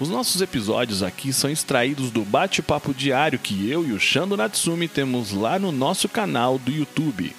Os 0.00 0.08
nossos 0.08 0.40
episódios 0.40 1.02
aqui 1.02 1.32
são 1.32 1.50
extraídos 1.50 2.12
do 2.12 2.24
bate-papo 2.24 2.94
diário 2.94 3.36
que 3.36 3.68
eu 3.68 3.84
e 3.84 3.90
o 3.90 3.98
Shando 3.98 4.36
Natsumi 4.36 4.86
temos 4.86 5.32
lá 5.32 5.58
no 5.58 5.72
nosso 5.72 6.08
canal 6.08 6.56
do 6.56 6.70
YouTube. 6.70 7.34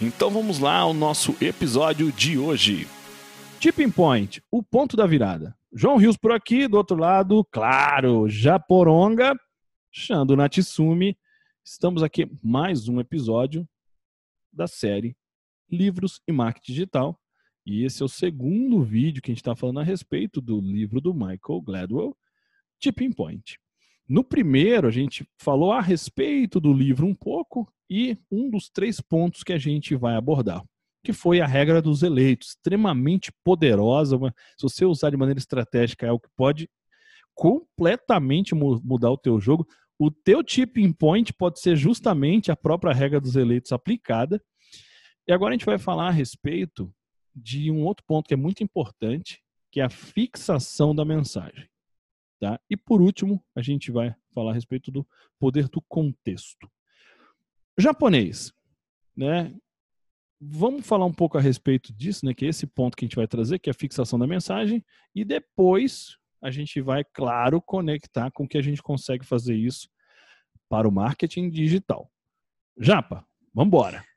Então 0.00 0.30
vamos 0.30 0.60
lá 0.60 0.76
ao 0.76 0.94
nosso 0.94 1.36
episódio 1.40 2.12
de 2.12 2.38
hoje. 2.38 2.86
Tipping 3.58 3.90
Point, 3.90 4.40
o 4.48 4.62
ponto 4.62 4.96
da 4.96 5.08
virada. 5.08 5.56
João 5.72 5.96
Rios 5.96 6.16
por 6.16 6.30
aqui, 6.30 6.68
do 6.68 6.76
outro 6.76 6.96
lado, 6.96 7.44
claro, 7.50 8.28
Japoronga, 8.28 9.34
Shando 9.90 10.36
Natsumi. 10.36 11.18
Estamos 11.64 12.04
aqui 12.04 12.30
mais 12.40 12.86
um 12.86 13.00
episódio 13.00 13.68
da 14.52 14.68
série 14.68 15.16
Livros 15.68 16.20
e 16.28 16.32
Marketing 16.32 16.72
Digital, 16.74 17.20
e 17.68 17.84
esse 17.84 18.02
é 18.02 18.06
o 18.06 18.08
segundo 18.08 18.82
vídeo 18.82 19.20
que 19.20 19.30
a 19.30 19.34
gente 19.34 19.42
está 19.42 19.54
falando 19.54 19.80
a 19.80 19.82
respeito 19.82 20.40
do 20.40 20.58
livro 20.58 21.02
do 21.02 21.12
Michael 21.12 21.60
Gladwell, 21.62 22.16
Tipping 22.80 23.12
Point. 23.12 23.58
No 24.08 24.24
primeiro, 24.24 24.88
a 24.88 24.90
gente 24.90 25.28
falou 25.38 25.70
a 25.70 25.82
respeito 25.82 26.58
do 26.58 26.72
livro 26.72 27.06
um 27.06 27.14
pouco 27.14 27.70
e 27.90 28.16
um 28.32 28.48
dos 28.48 28.70
três 28.70 29.02
pontos 29.02 29.42
que 29.42 29.52
a 29.52 29.58
gente 29.58 29.94
vai 29.94 30.16
abordar, 30.16 30.64
que 31.04 31.12
foi 31.12 31.42
a 31.42 31.46
regra 31.46 31.82
dos 31.82 32.02
eleitos, 32.02 32.48
extremamente 32.48 33.30
poderosa. 33.44 34.16
Se 34.56 34.62
você 34.62 34.86
usar 34.86 35.10
de 35.10 35.18
maneira 35.18 35.38
estratégica, 35.38 36.06
é 36.06 36.10
o 36.10 36.18
que 36.18 36.30
pode 36.34 36.70
completamente 37.34 38.54
mudar 38.54 39.10
o 39.10 39.18
teu 39.18 39.38
jogo. 39.38 39.68
O 39.98 40.10
teu 40.10 40.42
tipping 40.42 40.90
point 40.90 41.34
pode 41.34 41.60
ser 41.60 41.76
justamente 41.76 42.50
a 42.50 42.56
própria 42.56 42.94
regra 42.94 43.20
dos 43.20 43.36
eleitos 43.36 43.72
aplicada. 43.72 44.42
E 45.26 45.32
agora 45.34 45.50
a 45.50 45.58
gente 45.58 45.66
vai 45.66 45.76
falar 45.76 46.08
a 46.08 46.12
respeito 46.12 46.90
de 47.42 47.70
um 47.70 47.84
outro 47.84 48.04
ponto 48.06 48.26
que 48.26 48.34
é 48.34 48.36
muito 48.36 48.62
importante, 48.62 49.42
que 49.70 49.80
é 49.80 49.84
a 49.84 49.90
fixação 49.90 50.94
da 50.94 51.04
mensagem. 51.04 51.68
Tá? 52.40 52.60
E 52.70 52.76
por 52.76 53.00
último, 53.00 53.44
a 53.54 53.62
gente 53.62 53.90
vai 53.90 54.14
falar 54.32 54.52
a 54.52 54.54
respeito 54.54 54.90
do 54.90 55.06
poder 55.38 55.68
do 55.68 55.82
contexto. 55.82 56.70
Japonês, 57.76 58.52
né? 59.16 59.54
Vamos 60.40 60.86
falar 60.86 61.04
um 61.04 61.12
pouco 61.12 61.36
a 61.36 61.40
respeito 61.40 61.92
disso, 61.92 62.24
né? 62.24 62.32
Que 62.32 62.46
é 62.46 62.48
esse 62.48 62.66
ponto 62.66 62.96
que 62.96 63.04
a 63.04 63.08
gente 63.08 63.16
vai 63.16 63.26
trazer, 63.26 63.58
que 63.58 63.68
é 63.68 63.72
a 63.72 63.74
fixação 63.74 64.18
da 64.18 64.26
mensagem, 64.26 64.84
e 65.12 65.24
depois 65.24 66.16
a 66.40 66.50
gente 66.50 66.80
vai, 66.80 67.04
claro, 67.04 67.60
conectar 67.60 68.30
com 68.30 68.46
que 68.46 68.56
a 68.56 68.62
gente 68.62 68.80
consegue 68.80 69.26
fazer 69.26 69.56
isso 69.56 69.88
para 70.68 70.88
o 70.88 70.92
marketing 70.92 71.50
digital. 71.50 72.08
Japa, 72.78 73.26
vamos 73.52 73.68
embora. 73.68 74.07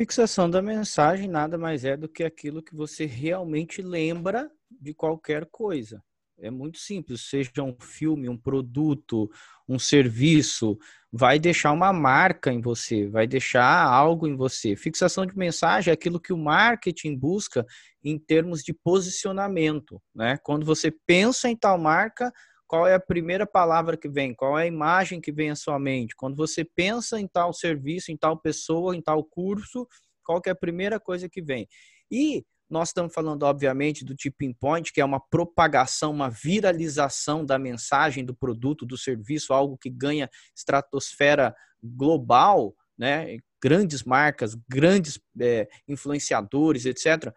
Fixação 0.00 0.48
da 0.48 0.62
mensagem 0.62 1.26
nada 1.26 1.58
mais 1.58 1.84
é 1.84 1.96
do 1.96 2.08
que 2.08 2.22
aquilo 2.22 2.62
que 2.62 2.72
você 2.72 3.04
realmente 3.04 3.82
lembra 3.82 4.48
de 4.70 4.94
qualquer 4.94 5.46
coisa. 5.46 6.00
É 6.38 6.52
muito 6.52 6.78
simples, 6.78 7.22
seja 7.28 7.64
um 7.64 7.76
filme, 7.80 8.28
um 8.28 8.38
produto, 8.38 9.28
um 9.68 9.76
serviço, 9.76 10.78
vai 11.10 11.36
deixar 11.40 11.72
uma 11.72 11.92
marca 11.92 12.52
em 12.52 12.60
você, 12.60 13.08
vai 13.08 13.26
deixar 13.26 13.66
algo 13.88 14.28
em 14.28 14.36
você. 14.36 14.76
Fixação 14.76 15.26
de 15.26 15.36
mensagem 15.36 15.90
é 15.90 15.94
aquilo 15.94 16.20
que 16.20 16.32
o 16.32 16.38
marketing 16.38 17.16
busca 17.16 17.66
em 18.00 18.16
termos 18.20 18.62
de 18.62 18.72
posicionamento, 18.72 20.00
né? 20.14 20.38
Quando 20.44 20.64
você 20.64 20.92
pensa 20.92 21.48
em 21.48 21.56
tal 21.56 21.76
marca, 21.76 22.32
qual 22.68 22.86
é 22.86 22.94
a 22.94 23.00
primeira 23.00 23.46
palavra 23.46 23.96
que 23.96 24.08
vem? 24.08 24.34
Qual 24.34 24.58
é 24.58 24.64
a 24.64 24.66
imagem 24.66 25.22
que 25.22 25.32
vem 25.32 25.50
à 25.50 25.56
sua 25.56 25.78
mente? 25.78 26.14
Quando 26.14 26.36
você 26.36 26.62
pensa 26.62 27.18
em 27.18 27.26
tal 27.26 27.52
serviço, 27.52 28.12
em 28.12 28.16
tal 28.16 28.38
pessoa, 28.38 28.94
em 28.94 29.00
tal 29.00 29.24
curso, 29.24 29.88
qual 30.22 30.40
é 30.46 30.50
a 30.50 30.54
primeira 30.54 31.00
coisa 31.00 31.28
que 31.30 31.40
vem? 31.40 31.66
E 32.10 32.44
nós 32.68 32.90
estamos 32.90 33.14
falando, 33.14 33.44
obviamente, 33.44 34.04
do 34.04 34.14
tipping 34.14 34.52
point, 34.52 34.92
que 34.92 35.00
é 35.00 35.04
uma 35.04 35.18
propagação, 35.18 36.10
uma 36.10 36.28
viralização 36.28 37.42
da 37.42 37.58
mensagem, 37.58 38.22
do 38.22 38.34
produto, 38.34 38.84
do 38.84 38.98
serviço, 38.98 39.54
algo 39.54 39.78
que 39.78 39.88
ganha 39.88 40.28
estratosfera 40.54 41.56
global, 41.82 42.74
né? 42.98 43.38
grandes 43.62 44.04
marcas, 44.04 44.54
grandes 44.68 45.18
é, 45.40 45.66
influenciadores, 45.88 46.84
etc. 46.84 47.32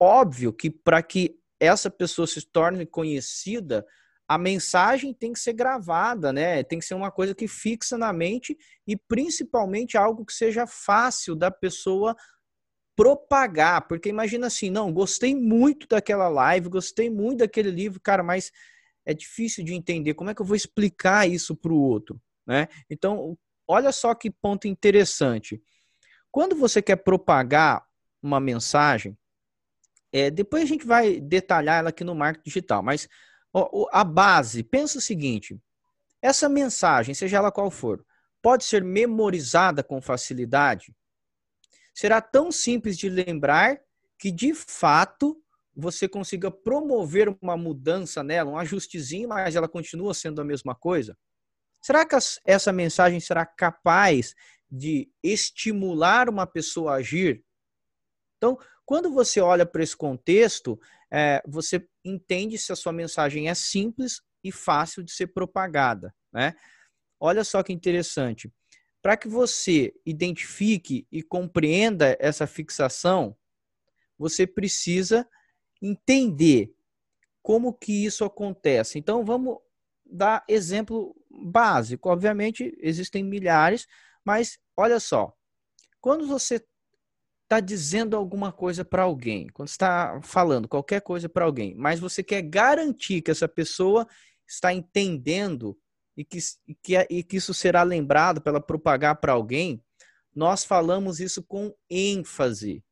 Óbvio 0.00 0.50
que 0.52 0.70
para 0.70 1.02
que 1.02 1.38
essa 1.60 1.90
pessoa 1.90 2.26
se 2.26 2.40
torne 2.40 2.86
conhecida, 2.86 3.84
a 4.28 4.36
mensagem 4.36 5.14
tem 5.14 5.32
que 5.32 5.38
ser 5.38 5.52
gravada, 5.52 6.32
né? 6.32 6.62
Tem 6.62 6.78
que 6.78 6.84
ser 6.84 6.94
uma 6.94 7.10
coisa 7.10 7.34
que 7.34 7.46
fixa 7.46 7.96
na 7.96 8.12
mente 8.12 8.56
e 8.86 8.96
principalmente 8.96 9.96
algo 9.96 10.24
que 10.24 10.32
seja 10.32 10.66
fácil 10.66 11.36
da 11.36 11.50
pessoa 11.50 12.16
propagar, 12.96 13.86
porque 13.86 14.08
imagina 14.08 14.46
assim, 14.46 14.70
não, 14.70 14.90
gostei 14.90 15.34
muito 15.34 15.86
daquela 15.86 16.28
live, 16.28 16.70
gostei 16.70 17.10
muito 17.10 17.40
daquele 17.40 17.70
livro, 17.70 18.00
cara, 18.00 18.22
mas 18.22 18.50
é 19.04 19.12
difícil 19.12 19.62
de 19.62 19.74
entender 19.74 20.14
como 20.14 20.30
é 20.30 20.34
que 20.34 20.40
eu 20.40 20.46
vou 20.46 20.56
explicar 20.56 21.28
isso 21.28 21.54
para 21.54 21.72
o 21.72 21.80
outro, 21.80 22.20
né? 22.46 22.68
Então, 22.88 23.38
olha 23.68 23.92
só 23.92 24.14
que 24.14 24.30
ponto 24.30 24.66
interessante. 24.66 25.62
Quando 26.32 26.56
você 26.56 26.80
quer 26.80 26.96
propagar 26.96 27.84
uma 28.22 28.40
mensagem, 28.40 29.16
é, 30.10 30.30
depois 30.30 30.62
a 30.62 30.66
gente 30.66 30.86
vai 30.86 31.20
detalhar 31.20 31.80
ela 31.80 31.90
aqui 31.90 32.02
no 32.02 32.14
marketing 32.14 32.48
digital, 32.48 32.82
mas 32.82 33.06
a 33.90 34.04
base, 34.04 34.62
pensa 34.62 34.98
o 34.98 35.00
seguinte: 35.00 35.58
essa 36.20 36.48
mensagem, 36.48 37.14
seja 37.14 37.38
ela 37.38 37.52
qual 37.52 37.70
for, 37.70 38.04
pode 38.42 38.64
ser 38.64 38.82
memorizada 38.84 39.82
com 39.82 40.00
facilidade? 40.00 40.94
Será 41.94 42.20
tão 42.20 42.52
simples 42.52 42.98
de 42.98 43.08
lembrar 43.08 43.80
que, 44.18 44.30
de 44.30 44.54
fato, 44.54 45.40
você 45.74 46.08
consiga 46.08 46.50
promover 46.50 47.34
uma 47.40 47.56
mudança 47.56 48.22
nela, 48.22 48.50
um 48.50 48.58
ajustezinho, 48.58 49.28
mas 49.28 49.56
ela 49.56 49.68
continua 49.68 50.14
sendo 50.14 50.40
a 50.40 50.44
mesma 50.44 50.74
coisa? 50.74 51.16
Será 51.82 52.04
que 52.04 52.16
essa 52.44 52.72
mensagem 52.72 53.20
será 53.20 53.46
capaz 53.46 54.34
de 54.70 55.08
estimular 55.22 56.28
uma 56.28 56.46
pessoa 56.46 56.92
a 56.92 56.96
agir? 56.96 57.44
Então, 58.36 58.58
quando 58.84 59.12
você 59.12 59.40
olha 59.40 59.66
para 59.66 59.82
esse 59.82 59.96
contexto, 59.96 60.80
é, 61.10 61.42
você 61.46 61.86
entende 62.04 62.58
se 62.58 62.72
a 62.72 62.76
sua 62.76 62.92
mensagem 62.92 63.48
é 63.48 63.54
simples 63.54 64.20
e 64.42 64.50
fácil 64.50 65.02
de 65.02 65.12
ser 65.12 65.28
propagada. 65.28 66.14
Né? 66.32 66.54
Olha 67.18 67.44
só 67.44 67.62
que 67.62 67.72
interessante. 67.72 68.52
Para 69.02 69.16
que 69.16 69.28
você 69.28 69.94
identifique 70.04 71.06
e 71.10 71.22
compreenda 71.22 72.16
essa 72.18 72.46
fixação, 72.46 73.36
você 74.18 74.46
precisa 74.46 75.28
entender 75.80 76.74
como 77.42 77.72
que 77.72 78.04
isso 78.04 78.24
acontece. 78.24 78.98
Então, 78.98 79.24
vamos 79.24 79.58
dar 80.04 80.44
exemplo 80.48 81.14
básico. 81.30 82.08
Obviamente, 82.08 82.76
existem 82.80 83.22
milhares, 83.22 83.86
mas 84.24 84.58
olha 84.76 84.98
só. 84.98 85.32
Quando 86.00 86.26
você 86.26 86.64
está 87.46 87.60
dizendo 87.60 88.16
alguma 88.16 88.52
coisa 88.52 88.84
para 88.84 89.04
alguém, 89.04 89.46
quando 89.48 89.68
está 89.68 90.20
falando 90.20 90.66
qualquer 90.66 91.00
coisa 91.00 91.28
para 91.28 91.44
alguém, 91.44 91.74
mas 91.76 92.00
você 92.00 92.22
quer 92.22 92.42
garantir 92.42 93.22
que 93.22 93.30
essa 93.30 93.46
pessoa 93.46 94.06
está 94.46 94.72
entendendo 94.72 95.78
e 96.16 96.24
que, 96.24 96.38
e 96.66 96.74
que, 96.74 97.06
e 97.08 97.22
que 97.22 97.36
isso 97.36 97.54
será 97.54 97.84
lembrado 97.84 98.40
para 98.40 98.50
ela 98.50 98.60
propagar 98.60 99.20
para 99.20 99.32
alguém, 99.32 99.80
nós 100.34 100.64
falamos 100.64 101.20
isso 101.20 101.40
com 101.42 101.72
ênfase. 101.88 102.84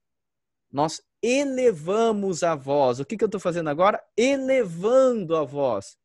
Nós 0.70 1.02
elevamos 1.20 2.42
a 2.42 2.54
voz. 2.54 3.00
O 3.00 3.04
que, 3.04 3.16
que 3.16 3.24
eu 3.24 3.26
estou 3.26 3.40
fazendo 3.40 3.70
agora? 3.70 4.02
Elevando 4.16 5.36
a 5.36 5.44
voz. 5.44 5.96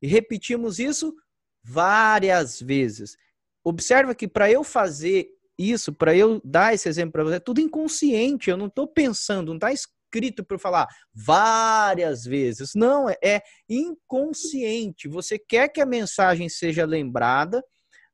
E 0.00 0.06
repetimos 0.06 0.78
isso 0.78 1.14
várias 1.62 2.60
vezes. 2.60 3.16
Observa 3.62 4.14
que 4.14 4.28
para 4.28 4.50
eu 4.50 4.62
fazer 4.62 5.28
isso, 5.58 5.92
para 5.92 6.14
eu 6.16 6.40
dar 6.44 6.74
esse 6.74 6.88
exemplo 6.88 7.12
para 7.12 7.24
você, 7.24 7.36
é 7.36 7.40
tudo 7.40 7.60
inconsciente. 7.60 8.50
Eu 8.50 8.56
não 8.56 8.66
estou 8.66 8.86
pensando, 8.86 9.48
não 9.48 9.56
está 9.56 9.72
escrito 9.72 10.44
para 10.44 10.58
falar 10.58 10.88
várias 11.12 12.24
vezes. 12.24 12.74
Não, 12.74 13.08
é, 13.08 13.16
é 13.22 13.42
inconsciente. 13.68 15.08
Você 15.08 15.38
quer 15.38 15.68
que 15.68 15.80
a 15.80 15.86
mensagem 15.86 16.48
seja 16.48 16.84
lembrada, 16.84 17.64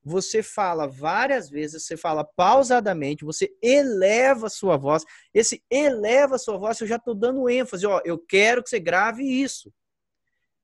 você 0.02 0.42
fala 0.42 0.86
várias 0.86 1.50
vezes, 1.50 1.84
você 1.84 1.96
fala 1.96 2.24
pausadamente, 2.24 3.24
você 3.24 3.50
eleva 3.62 4.46
a 4.46 4.50
sua 4.50 4.76
voz. 4.76 5.04
Esse 5.32 5.62
eleva 5.70 6.36
a 6.36 6.38
sua 6.38 6.56
voz, 6.56 6.80
eu 6.80 6.86
já 6.86 6.96
estou 6.96 7.14
dando 7.14 7.48
ênfase, 7.48 7.86
ó, 7.86 8.00
eu 8.04 8.18
quero 8.18 8.62
que 8.62 8.70
você 8.70 8.80
grave 8.80 9.22
isso. 9.22 9.72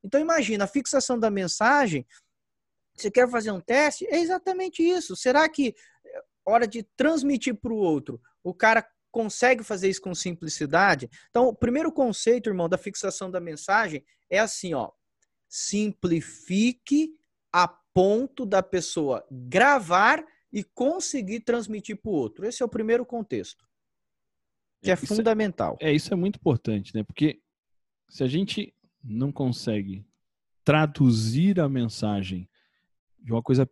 Então 0.02 0.20
imagina, 0.20 0.64
a 0.64 0.68
fixação 0.68 1.18
da 1.18 1.30
mensagem, 1.30 2.06
você 2.96 3.10
quer 3.10 3.28
fazer 3.28 3.50
um 3.50 3.60
teste? 3.60 4.06
É 4.06 4.18
exatamente 4.18 4.82
isso. 4.82 5.14
Será 5.14 5.46
que 5.48 5.74
hora 6.46 6.66
de 6.66 6.82
transmitir 6.82 7.54
para 7.54 7.72
o 7.72 7.76
outro, 7.76 8.20
o 8.42 8.54
cara 8.54 8.86
consegue 9.10 9.64
fazer 9.64 9.88
isso 9.88 10.00
com 10.00 10.14
simplicidade. 10.14 11.08
Então, 11.30 11.48
o 11.48 11.54
primeiro 11.54 11.90
conceito, 11.90 12.50
irmão, 12.50 12.68
da 12.68 12.76
fixação 12.76 13.30
da 13.30 13.40
mensagem 13.40 14.04
é 14.28 14.38
assim, 14.38 14.74
ó. 14.74 14.90
Simplifique 15.48 17.14
a 17.52 17.66
ponto 17.66 18.44
da 18.44 18.62
pessoa 18.62 19.26
gravar 19.30 20.22
e 20.52 20.62
conseguir 20.62 21.40
transmitir 21.40 21.96
para 21.96 22.10
o 22.10 22.14
outro. 22.14 22.46
Esse 22.46 22.62
é 22.62 22.66
o 22.66 22.68
primeiro 22.68 23.06
contexto, 23.06 23.66
que 24.82 24.90
é, 24.90 24.92
é 24.92 24.96
fundamental. 24.96 25.78
É, 25.80 25.92
isso 25.92 26.12
é 26.12 26.16
muito 26.16 26.36
importante, 26.36 26.94
né? 26.94 27.02
Porque 27.02 27.40
se 28.08 28.22
a 28.22 28.26
gente 28.26 28.74
não 29.02 29.32
consegue 29.32 30.04
traduzir 30.62 31.60
a 31.60 31.68
mensagem 31.68 32.48
de 33.18 33.32
uma 33.32 33.42
coisa 33.42 33.68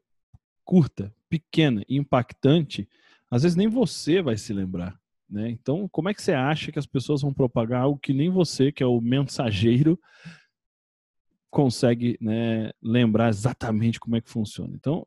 curta, 0.64 1.14
pequena 1.34 1.82
e 1.88 1.96
impactante, 1.96 2.88
às 3.28 3.42
vezes 3.42 3.56
nem 3.56 3.66
você 3.66 4.22
vai 4.22 4.36
se 4.36 4.52
lembrar. 4.52 4.96
Né? 5.28 5.50
Então, 5.50 5.88
como 5.88 6.08
é 6.08 6.14
que 6.14 6.22
você 6.22 6.32
acha 6.32 6.70
que 6.70 6.78
as 6.78 6.86
pessoas 6.86 7.22
vão 7.22 7.34
propagar 7.34 7.82
algo 7.82 7.98
que 7.98 8.12
nem 8.12 8.30
você, 8.30 8.70
que 8.70 8.82
é 8.82 8.86
o 8.86 9.00
mensageiro, 9.00 9.98
consegue 11.50 12.16
né, 12.20 12.70
lembrar 12.80 13.28
exatamente 13.30 13.98
como 13.98 14.14
é 14.14 14.20
que 14.20 14.30
funciona? 14.30 14.74
Então, 14.76 15.04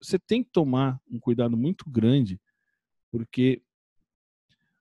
você 0.00 0.18
tem 0.18 0.42
que 0.42 0.50
tomar 0.50 1.00
um 1.10 1.18
cuidado 1.18 1.56
muito 1.56 1.88
grande, 1.88 2.38
porque 3.10 3.62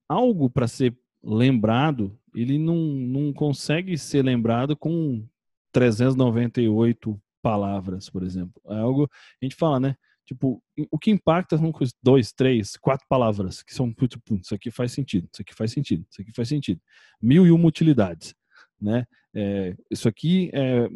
algo 0.09 0.49
para 0.49 0.67
ser 0.67 0.97
lembrado, 1.23 2.19
ele 2.35 2.57
não, 2.57 2.75
não 2.75 3.31
consegue 3.31 3.97
ser 3.97 4.23
lembrado 4.23 4.75
com 4.75 5.25
398 5.71 7.19
palavras, 7.41 8.09
por 8.09 8.23
exemplo. 8.23 8.61
É 8.67 8.79
algo, 8.79 9.09
a 9.41 9.45
gente 9.45 9.55
fala, 9.55 9.79
né? 9.79 9.95
Tipo, 10.27 10.62
o 10.91 11.00
que 11.00 11.09
impacta 11.09 11.57
são 11.57 11.71
dois, 12.03 12.33
três, 12.33 12.75
quatro 12.75 13.07
palavras 13.07 13.63
que 13.63 13.74
são 13.74 13.94
tipo, 13.94 14.35
isso 14.35 14.53
aqui 14.53 14.69
faz 14.69 14.91
sentido, 14.91 15.29
isso 15.31 15.41
aqui 15.41 15.53
faz 15.53 15.71
sentido, 15.71 16.06
isso 16.12 16.21
aqui 16.21 16.33
faz 16.35 16.50
sentido. 16.50 16.81
Mil 17.21 17.47
e 17.47 17.51
uma 17.51 17.65
utilidades, 17.65 18.35
né? 18.79 19.07
É, 19.33 19.74
isso 19.89 20.07
aqui 20.07 20.51
é 20.53 20.89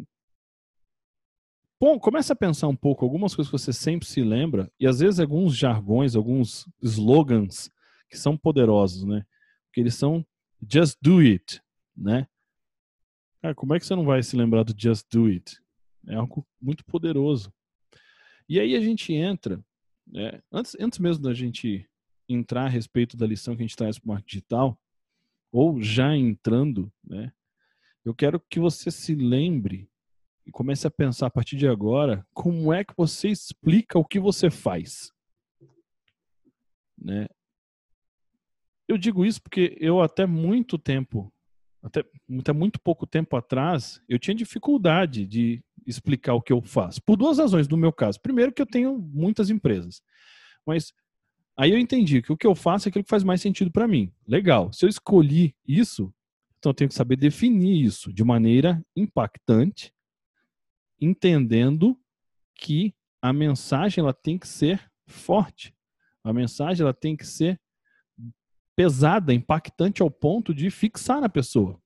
Bom, 1.80 1.98
começa 1.98 2.32
a 2.32 2.36
pensar 2.36 2.68
um 2.68 2.76
pouco 2.76 3.04
algumas 3.04 3.34
coisas 3.34 3.50
que 3.50 3.58
você 3.58 3.72
sempre 3.72 4.06
se 4.06 4.22
lembra 4.22 4.70
e 4.78 4.86
às 4.86 5.00
vezes 5.00 5.18
alguns 5.18 5.56
jargões, 5.56 6.14
alguns 6.14 6.68
slogans 6.80 7.70
que 8.08 8.16
são 8.16 8.36
poderosos, 8.36 9.02
né? 9.02 9.24
Porque 9.64 9.80
eles 9.80 9.94
são 9.94 10.24
just 10.70 10.96
do 11.02 11.18
it, 11.18 11.60
né? 11.96 12.28
Cara, 13.40 13.54
como 13.54 13.74
é 13.74 13.80
que 13.80 13.86
você 13.86 13.96
não 13.96 14.04
vai 14.04 14.22
se 14.22 14.36
lembrar 14.36 14.62
do 14.62 14.72
just 14.78 15.06
do 15.10 15.26
it? 15.26 15.60
É 16.06 16.14
algo 16.14 16.46
muito 16.60 16.84
poderoso. 16.84 17.52
E 18.48 18.60
aí 18.60 18.74
a 18.74 18.80
gente 18.80 19.12
entra, 19.12 19.64
né, 20.06 20.42
antes, 20.50 20.76
antes 20.80 20.98
mesmo 20.98 21.22
da 21.22 21.34
gente 21.34 21.88
entrar 22.28 22.64
a 22.64 22.68
respeito 22.68 23.16
da 23.16 23.26
lição 23.26 23.54
que 23.54 23.62
a 23.62 23.66
gente 23.66 23.76
traz 23.76 23.98
para 23.98 24.06
o 24.06 24.08
marketing 24.08 24.28
digital, 24.28 24.78
ou 25.50 25.80
já 25.82 26.16
entrando, 26.16 26.92
né, 27.04 27.32
eu 28.04 28.14
quero 28.14 28.40
que 28.40 28.58
você 28.58 28.90
se 28.90 29.14
lembre 29.14 29.88
e 30.44 30.50
comece 30.50 30.86
a 30.86 30.90
pensar 30.90 31.26
a 31.26 31.30
partir 31.30 31.56
de 31.56 31.68
agora 31.68 32.26
como 32.34 32.72
é 32.72 32.84
que 32.84 32.94
você 32.96 33.28
explica 33.28 33.98
o 33.98 34.04
que 34.04 34.18
você 34.18 34.50
faz. 34.50 35.12
Né? 36.98 37.28
Eu 38.88 38.98
digo 38.98 39.24
isso 39.24 39.40
porque 39.40 39.76
eu 39.80 40.00
até 40.00 40.26
muito 40.26 40.76
tempo, 40.76 41.32
até, 41.82 42.04
até 42.38 42.52
muito 42.52 42.80
pouco 42.80 43.06
tempo 43.06 43.36
atrás, 43.36 44.00
eu 44.08 44.18
tinha 44.18 44.34
dificuldade 44.34 45.26
de 45.26 45.62
explicar 45.86 46.34
o 46.34 46.40
que 46.40 46.52
eu 46.52 46.62
faço. 46.62 47.02
Por 47.02 47.16
duas 47.16 47.38
razões, 47.38 47.66
no 47.68 47.76
meu 47.76 47.92
caso. 47.92 48.20
Primeiro, 48.20 48.52
que 48.52 48.62
eu 48.62 48.66
tenho 48.66 48.98
muitas 48.98 49.50
empresas. 49.50 50.00
Mas 50.64 50.92
aí 51.56 51.72
eu 51.72 51.78
entendi 51.78 52.22
que 52.22 52.32
o 52.32 52.36
que 52.36 52.46
eu 52.46 52.54
faço 52.54 52.86
é 52.86 52.88
aquilo 52.88 53.04
que 53.04 53.10
faz 53.10 53.24
mais 53.24 53.40
sentido 53.40 53.70
para 53.70 53.88
mim. 53.88 54.12
Legal. 54.26 54.72
Se 54.72 54.84
eu 54.84 54.88
escolhi 54.88 55.56
isso, 55.66 56.12
então 56.58 56.70
eu 56.70 56.74
tenho 56.74 56.88
que 56.88 56.94
saber 56.94 57.16
definir 57.16 57.84
isso 57.84 58.12
de 58.12 58.22
maneira 58.22 58.84
impactante, 58.94 59.92
entendendo 61.00 61.98
que 62.54 62.94
a 63.20 63.32
mensagem 63.32 64.02
ela 64.02 64.12
tem 64.12 64.38
que 64.38 64.46
ser 64.46 64.88
forte. 65.04 65.74
A 66.22 66.32
mensagem 66.32 66.82
ela 66.82 66.94
tem 66.94 67.16
que 67.16 67.26
ser 67.26 67.60
pesada, 68.74 69.32
impactante 69.32 70.02
ao 70.02 70.10
ponto 70.10 70.54
de 70.54 70.70
fixar 70.70 71.20
na 71.20 71.28
pessoa. 71.28 71.80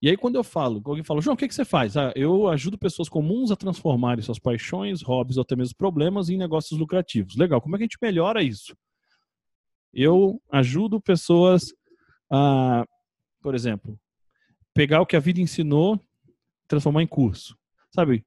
E 0.00 0.08
aí, 0.08 0.16
quando 0.16 0.36
eu 0.36 0.44
falo, 0.44 0.80
alguém 0.84 1.04
fala, 1.04 1.20
João, 1.20 1.34
o 1.34 1.36
que, 1.36 1.46
que 1.46 1.54
você 1.54 1.64
faz? 1.64 1.96
Ah, 1.96 2.12
eu 2.16 2.48
ajudo 2.48 2.78
pessoas 2.78 3.08
comuns 3.08 3.50
a 3.50 3.56
transformarem 3.56 4.22
suas 4.22 4.38
paixões, 4.38 5.02
hobbies 5.02 5.36
ou 5.36 5.42
até 5.42 5.54
mesmo 5.54 5.76
problemas 5.76 6.30
em 6.30 6.38
negócios 6.38 6.78
lucrativos. 6.78 7.36
Legal, 7.36 7.60
como 7.60 7.74
é 7.74 7.78
que 7.78 7.84
a 7.84 7.86
gente 7.86 7.98
melhora 8.00 8.42
isso? 8.42 8.76
Eu 9.92 10.40
ajudo 10.50 11.00
pessoas 11.00 11.74
a, 12.30 12.86
por 13.42 13.54
exemplo, 13.54 13.98
pegar 14.72 15.00
o 15.00 15.06
que 15.06 15.16
a 15.16 15.20
vida 15.20 15.40
ensinou, 15.40 16.00
transformar 16.66 17.02
em 17.02 17.06
curso. 17.06 17.58
Sabe? 17.90 18.24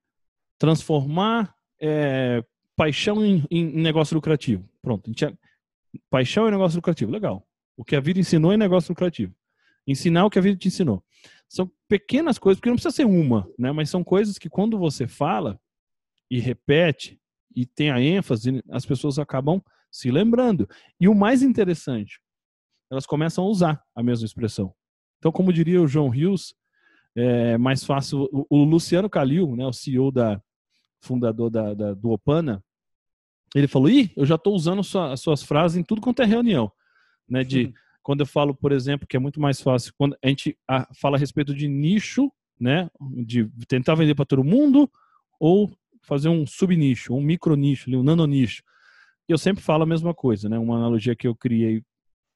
Transformar 0.58 1.56
é, 1.80 2.44
paixão 2.76 3.26
em, 3.26 3.46
em, 3.50 3.66
negócio 3.66 4.16
lucrativo. 4.16 4.68
Pronto, 4.82 5.10
a 5.10 5.10
gente, 5.10 5.40
paixão 6.10 6.48
é 6.48 6.52
negócio 6.52 6.78
lucrativo. 6.78 7.12
Legal. 7.12 7.46
O 7.76 7.84
que 7.84 7.96
a 7.96 8.00
vida 8.00 8.20
ensinou 8.20 8.52
é 8.52 8.58
negócio 8.58 8.92
lucrativo. 8.92 9.34
Ensinar 9.88 10.26
o 10.26 10.30
que 10.30 10.40
a 10.40 10.42
vida 10.42 10.58
te 10.58 10.68
ensinou. 10.68 11.04
São 11.48 11.70
pequenas 11.88 12.38
coisas, 12.38 12.60
porque 12.60 12.70
não 12.70 12.76
precisa 12.76 12.96
ser 12.96 13.06
uma, 13.06 13.50
né? 13.58 13.72
Mas 13.72 13.90
são 13.90 14.04
coisas 14.04 14.38
que 14.38 14.50
quando 14.50 14.78
você 14.78 15.08
fala 15.08 15.60
e 16.30 16.40
repete 16.40 17.20
e 17.56 17.66
tem 17.66 17.92
a 17.92 18.02
ênfase, 18.02 18.64
as 18.70 18.86
pessoas 18.86 19.20
acabam 19.20 19.62
se 19.92 20.10
lembrando. 20.10 20.70
E 21.00 21.08
o 21.08 21.16
mais 21.16 21.42
interessante, 21.42 22.22
elas 22.90 23.06
começam 23.06 23.44
a 23.44 23.48
usar 23.48 23.84
a 23.94 24.02
mesma 24.02 24.26
expressão. 24.26 24.74
Então, 25.18 25.32
como 25.32 25.52
diria 25.52 25.82
o 25.82 25.88
João 25.88 26.10
Rios, 26.10 26.56
é 27.16 27.58
mais 27.58 27.84
fácil. 27.84 28.30
O, 28.50 28.64
Luciano 28.64 29.10
Calil, 29.10 29.56
né, 29.56 29.66
o 29.66 29.74
CEO 29.74 30.12
da 30.12 30.42
fundador 31.02 31.50
da, 31.50 31.74
da, 31.74 31.94
do 31.94 32.12
Opana, 32.12 32.64
ele 33.56 33.68
falou: 33.68 33.90
Ih, 33.90 34.12
eu 34.16 34.26
já 34.26 34.36
estou 34.36 34.56
usando 34.56 34.84
sua, 34.84 35.14
as 35.14 35.22
suas 35.22 35.44
frases 35.44 35.78
em 35.78 35.84
tudo 35.84 36.02
quanto 36.02 36.22
é 36.22 36.26
reunião, 36.26 36.72
né? 37.30 37.44
De 37.44 37.74
quando 38.02 38.22
eu 38.22 38.26
falo, 38.26 38.56
por 38.56 38.72
exemplo, 38.72 39.08
que 39.08 39.16
é 39.16 39.20
muito 39.20 39.40
mais 39.40 39.62
fácil, 39.62 39.94
quando 39.98 40.18
a 40.24 40.28
gente 40.28 40.58
fala 40.96 41.18
a 41.18 41.20
respeito 41.20 41.54
de 41.54 41.68
nicho, 41.68 42.32
né, 42.60 42.90
de 43.26 43.50
tentar 43.68 43.96
vender 43.96 44.16
para 44.16 44.26
todo 44.26 44.44
mundo, 44.44 44.90
ou 45.40 45.72
fazer 46.02 46.30
um 46.30 46.46
subnicho, 46.46 47.14
um 47.14 47.22
micronicho, 47.22 47.90
um 47.92 48.04
nanonicho. 48.04 48.64
Eu 49.28 49.38
sempre 49.38 49.64
falo 49.64 49.84
a 49.84 49.86
mesma 49.86 50.14
coisa, 50.14 50.50
né? 50.50 50.58
Uma 50.58 50.78
analogia 50.78 51.16
que 51.16 51.28
eu 51.28 51.36
criei, 51.36 51.84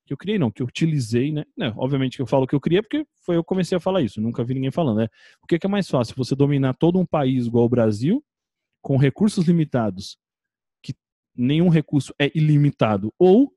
que 0.06 0.14
eu 0.14 0.18
criei 0.18 0.38
não, 0.38 0.52
que 0.52 0.62
eu 0.62 0.68
utilizei, 0.68 1.32
né? 1.32 1.44
né 1.58 1.74
obviamente 1.76 2.16
que 2.16 2.22
eu 2.22 2.28
falo 2.28 2.46
que 2.46 2.56
eu 2.56 2.62
criei 2.62 2.82
porque 2.82 3.06
foi 3.26 3.36
eu 3.36 3.44
comecei 3.44 3.76
a 3.76 3.82
falar 3.82 4.02
isso, 4.02 4.22
nunca 4.22 4.44
vi 4.44 4.54
ninguém 4.54 4.72
falando, 4.72 4.98
né? 4.98 5.08
O 5.44 5.48
que 5.48 5.60
é 5.62 5.68
mais 5.68 5.90
fácil? 5.90 6.16
Você 6.18 6.36
dominar 6.36 6.76
todo 6.76 7.00
um 7.00 7.06
país 7.06 7.48
igual 7.48 7.66
o 7.66 7.70
Brasil, 7.70 8.24
com 8.82 8.98
recursos 8.98 9.46
limitados, 9.48 10.18
nenhum 11.36 11.70
recurso 11.70 12.14
é 12.20 12.32
ilimitado, 12.36 13.14
ou 13.20 13.52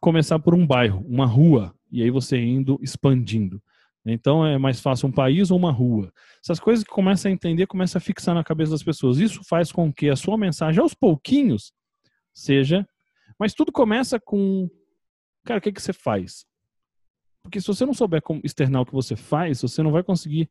começar 0.00 0.38
por 0.38 0.54
um 0.54 0.66
bairro, 0.66 1.04
uma 1.06 1.26
rua, 1.26 1.74
e 1.90 2.02
aí 2.02 2.10
você 2.10 2.38
indo 2.38 2.78
expandindo. 2.82 3.62
Então 4.04 4.44
é 4.44 4.58
mais 4.58 4.80
fácil 4.80 5.08
um 5.08 5.12
país 5.12 5.50
ou 5.50 5.58
uma 5.58 5.70
rua. 5.70 6.12
Essas 6.42 6.58
coisas 6.58 6.82
que 6.82 6.90
começa 6.90 7.28
a 7.28 7.30
entender, 7.30 7.66
começa 7.66 7.98
a 7.98 8.00
fixar 8.00 8.34
na 8.34 8.42
cabeça 8.42 8.72
das 8.72 8.82
pessoas. 8.82 9.18
Isso 9.18 9.42
faz 9.44 9.70
com 9.70 9.92
que 9.92 10.08
a 10.08 10.16
sua 10.16 10.36
mensagem, 10.36 10.80
aos 10.80 10.92
pouquinhos, 10.92 11.72
seja. 12.34 12.86
Mas 13.38 13.54
tudo 13.54 13.70
começa 13.70 14.18
com. 14.18 14.68
Cara, 15.44 15.58
o 15.58 15.62
que, 15.62 15.72
que 15.72 15.80
você 15.80 15.92
faz? 15.92 16.44
Porque 17.42 17.60
se 17.60 17.66
você 17.66 17.84
não 17.84 17.94
souber 17.94 18.22
como 18.22 18.40
externar 18.44 18.82
o 18.82 18.86
que 18.86 18.92
você 18.92 19.16
faz, 19.16 19.60
você 19.60 19.82
não 19.82 19.90
vai 19.90 20.02
conseguir 20.02 20.48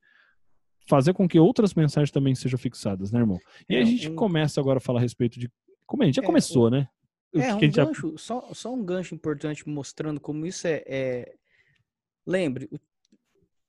fazer 0.88 1.14
com 1.14 1.28
que 1.28 1.40
outras 1.40 1.74
mensagens 1.74 2.12
também 2.12 2.36
sejam 2.36 2.60
fixadas, 2.60 3.12
né, 3.12 3.20
irmão? 3.20 3.40
E 3.70 3.76
aí 3.76 3.82
a 3.82 3.84
é, 3.84 3.86
gente 3.86 4.12
começa 4.12 4.60
agora 4.60 4.78
a 4.78 4.82
falar 4.82 5.00
a 5.00 5.02
respeito 5.02 5.40
de. 5.40 5.50
Como 5.92 6.04
a 6.04 6.06
gente 6.06 6.16
já 6.16 6.22
é, 6.22 6.26
começou, 6.26 6.70
né? 6.70 6.88
É, 7.36 7.54
um 7.54 7.60
gancho, 7.60 8.12
já... 8.12 8.18
só, 8.18 8.54
só 8.54 8.74
um 8.74 8.82
gancho 8.82 9.14
importante 9.14 9.68
mostrando 9.68 10.22
como 10.22 10.46
isso 10.46 10.66
é. 10.66 10.82
é... 10.88 11.36
Lembre, 12.26 12.70
o, 12.72 12.80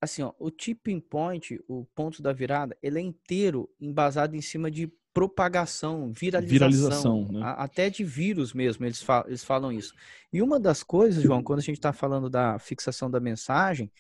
assim, 0.00 0.23
ó, 0.23 0.33
o 0.38 0.49
tipping 0.49 1.00
point, 1.00 1.61
o 1.67 1.85
ponto 1.97 2.23
da 2.23 2.33
virada, 2.33 2.79
ele 2.81 3.00
é 3.00 3.02
inteiro 3.02 3.69
embasado 3.81 4.37
em 4.37 4.41
cima 4.41 4.71
de 4.71 4.87
propagação, 5.12 6.12
viralização, 6.12 7.25
viralização 7.25 7.29
né? 7.33 7.41
a, 7.43 7.64
até 7.64 7.91
de 7.91 8.05
vírus 8.05 8.52
mesmo, 8.52 8.87
eles, 8.87 9.02
falam, 9.02 9.26
eles 9.26 9.43
falam 9.43 9.73
isso. 9.73 9.93
E 10.33 10.41
uma 10.41 10.61
das 10.61 10.85
coisas, 10.85 11.25
João, 11.25 11.43
quando 11.43 11.59
a 11.59 11.62
gente 11.62 11.79
está 11.79 11.93
falando 11.93 12.31
da 12.31 12.57
fixação 12.61 13.11
da 13.11 13.19
mensagem, 13.19 13.91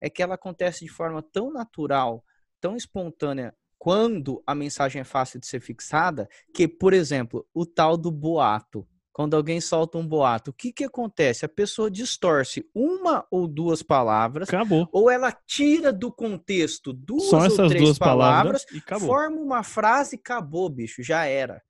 é 0.00 0.08
que 0.08 0.22
ela 0.22 0.36
acontece 0.36 0.84
de 0.84 0.90
forma 0.90 1.20
tão 1.20 1.52
natural, 1.52 2.24
tão 2.60 2.76
espontânea, 2.76 3.52
quando 3.82 4.40
a 4.46 4.54
mensagem 4.54 5.00
é 5.00 5.04
fácil 5.04 5.40
de 5.40 5.46
ser 5.48 5.58
fixada, 5.58 6.28
que, 6.54 6.68
por 6.68 6.92
exemplo, 6.92 7.44
o 7.52 7.66
tal 7.66 7.96
do 7.96 8.12
boato 8.12 8.86
quando 9.12 9.34
alguém 9.34 9.60
solta 9.60 9.98
um 9.98 10.06
boato, 10.06 10.52
o 10.52 10.54
que 10.54 10.72
que 10.72 10.84
acontece? 10.84 11.44
A 11.44 11.48
pessoa 11.48 11.90
distorce 11.90 12.64
uma 12.72 13.26
ou 13.28 13.46
duas 13.46 13.82
palavras, 13.82 14.48
acabou. 14.48 14.88
ou 14.90 15.10
ela 15.10 15.32
tira 15.32 15.92
do 15.92 16.10
contexto 16.10 16.92
duas 16.92 17.30
ou 17.58 17.68
três 17.68 17.98
palavras, 17.98 18.64
palavras 18.64 19.04
forma 19.04 19.36
uma 19.38 19.62
frase 19.64 20.16
e 20.16 20.18
acabou, 20.18 20.70
bicho, 20.70 21.02
já 21.02 21.26
era. 21.26 21.60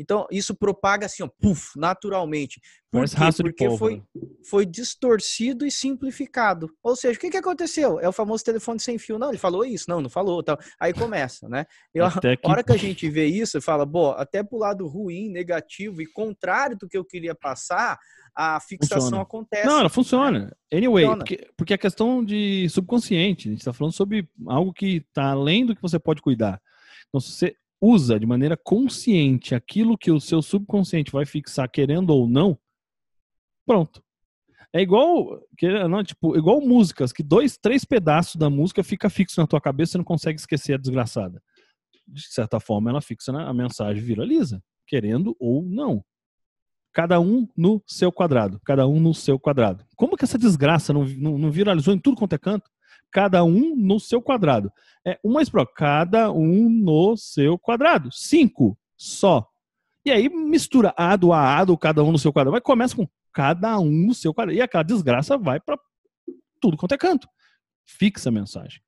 Então, 0.00 0.26
isso 0.30 0.54
propaga 0.54 1.04
assim, 1.04 1.22
ó, 1.22 1.28
puff, 1.28 1.78
naturalmente. 1.78 2.58
Por 2.90 3.06
Parece 3.08 3.16
quê? 3.36 3.42
Porque 3.42 3.76
foi, 3.76 4.02
foi 4.48 4.64
distorcido 4.64 5.66
e 5.66 5.70
simplificado. 5.70 6.70
Ou 6.82 6.96
seja, 6.96 7.18
o 7.18 7.20
que, 7.20 7.28
que 7.30 7.36
aconteceu? 7.36 8.00
É 8.00 8.08
o 8.08 8.12
famoso 8.12 8.42
telefone 8.42 8.80
sem 8.80 8.96
fio. 8.98 9.18
Não, 9.18 9.28
ele 9.28 9.36
falou 9.38 9.62
isso, 9.64 9.84
não, 9.88 10.00
não 10.00 10.08
falou. 10.08 10.42
Tal. 10.42 10.58
Aí 10.80 10.94
começa, 10.94 11.48
né? 11.50 11.66
E 11.94 12.00
a 12.00 12.10
que- 12.10 12.38
hora 12.44 12.64
que 12.64 12.72
a 12.72 12.76
gente 12.78 13.08
vê 13.10 13.26
isso, 13.26 13.60
fala, 13.60 13.84
bom, 13.84 14.12
até 14.12 14.42
pro 14.42 14.56
lado 14.58 14.88
ruim, 14.88 15.28
negativo 15.30 16.00
e 16.00 16.06
contrário 16.06 16.76
do 16.78 16.88
que 16.88 16.96
eu 16.96 17.04
queria 17.04 17.34
passar, 17.34 17.98
a 18.34 18.58
fixação 18.58 19.00
Funciona. 19.02 19.22
acontece. 19.22 19.66
Não, 19.66 19.80
ela 19.80 19.88
funciona. 19.90 20.56
Anyway, 20.72 21.04
Funciona. 21.04 21.24
Porque, 21.24 21.50
porque 21.58 21.74
é 21.74 21.78
questão 21.78 22.24
de 22.24 22.66
subconsciente. 22.70 23.48
A 23.48 23.50
gente 23.50 23.60
está 23.60 23.72
falando 23.74 23.92
sobre 23.92 24.26
algo 24.46 24.72
que 24.72 25.04
está 25.08 25.32
além 25.32 25.66
do 25.66 25.76
que 25.76 25.82
você 25.82 25.98
pode 25.98 26.22
cuidar. 26.22 26.58
Então, 27.08 27.20
se 27.20 27.32
você 27.32 27.54
usa 27.80 28.18
de 28.20 28.26
maneira 28.26 28.56
consciente 28.56 29.54
aquilo 29.54 29.96
que 29.96 30.10
o 30.10 30.20
seu 30.20 30.42
subconsciente 30.42 31.10
vai 31.10 31.24
fixar, 31.24 31.70
querendo 31.70 32.10
ou 32.10 32.28
não, 32.28 32.58
pronto. 33.66 34.02
É 34.72 34.80
igual, 34.80 35.40
não, 35.88 36.04
tipo, 36.04 36.36
igual 36.36 36.60
músicas, 36.60 37.12
que 37.12 37.24
dois, 37.24 37.58
três 37.58 37.84
pedaços 37.84 38.36
da 38.36 38.48
música 38.48 38.84
fica 38.84 39.10
fixo 39.10 39.40
na 39.40 39.46
tua 39.46 39.60
cabeça 39.60 39.90
e 39.90 39.92
você 39.92 39.98
não 39.98 40.04
consegue 40.04 40.38
esquecer 40.38 40.74
a 40.74 40.78
desgraçada. 40.78 41.42
De 42.06 42.22
certa 42.22 42.60
forma, 42.60 42.90
ela 42.90 43.00
fixa 43.00 43.32
na 43.32 43.48
a 43.48 43.54
mensagem 43.54 44.02
viraliza, 44.02 44.62
querendo 44.86 45.36
ou 45.40 45.62
não. 45.62 46.04
Cada 46.92 47.20
um 47.20 47.48
no 47.56 47.82
seu 47.86 48.12
quadrado. 48.12 48.60
Cada 48.64 48.86
um 48.86 49.00
no 49.00 49.14
seu 49.14 49.38
quadrado. 49.38 49.84
Como 49.96 50.16
que 50.16 50.24
essa 50.24 50.38
desgraça 50.38 50.92
não, 50.92 51.04
não, 51.04 51.38
não 51.38 51.50
viralizou 51.50 51.94
em 51.94 51.98
tudo 51.98 52.16
quanto 52.16 52.34
é 52.34 52.38
canto? 52.38 52.70
Cada 53.10 53.42
um 53.44 53.74
no 53.76 53.98
seu 53.98 54.20
quadrado. 54.22 54.72
É 55.04 55.18
uma 55.24 55.44
pro 55.46 55.66
cada 55.66 56.30
um 56.30 56.68
no 56.70 57.16
seu 57.16 57.58
quadrado. 57.58 58.10
Cinco 58.12 58.78
só. 58.96 59.46
E 60.04 60.10
aí 60.10 60.28
mistura 60.28 60.94
A 60.96 61.16
do 61.16 61.32
A, 61.32 61.58
A 61.58 61.64
do 61.64 61.76
cada 61.76 62.02
um 62.04 62.12
no 62.12 62.18
seu 62.18 62.32
quadrado. 62.32 62.52
Mas 62.52 62.62
começa 62.62 62.94
com 62.96 63.08
cada 63.32 63.78
um 63.78 63.90
no 63.90 64.14
seu 64.14 64.32
quadrado. 64.32 64.56
E 64.56 64.62
aquela 64.62 64.82
desgraça 64.84 65.36
vai 65.36 65.58
para 65.60 65.78
tudo 66.60 66.76
quanto 66.76 66.92
é 66.94 66.98
canto. 66.98 67.26
Fixa 67.84 68.28
a 68.28 68.32
mensagem. 68.32 68.80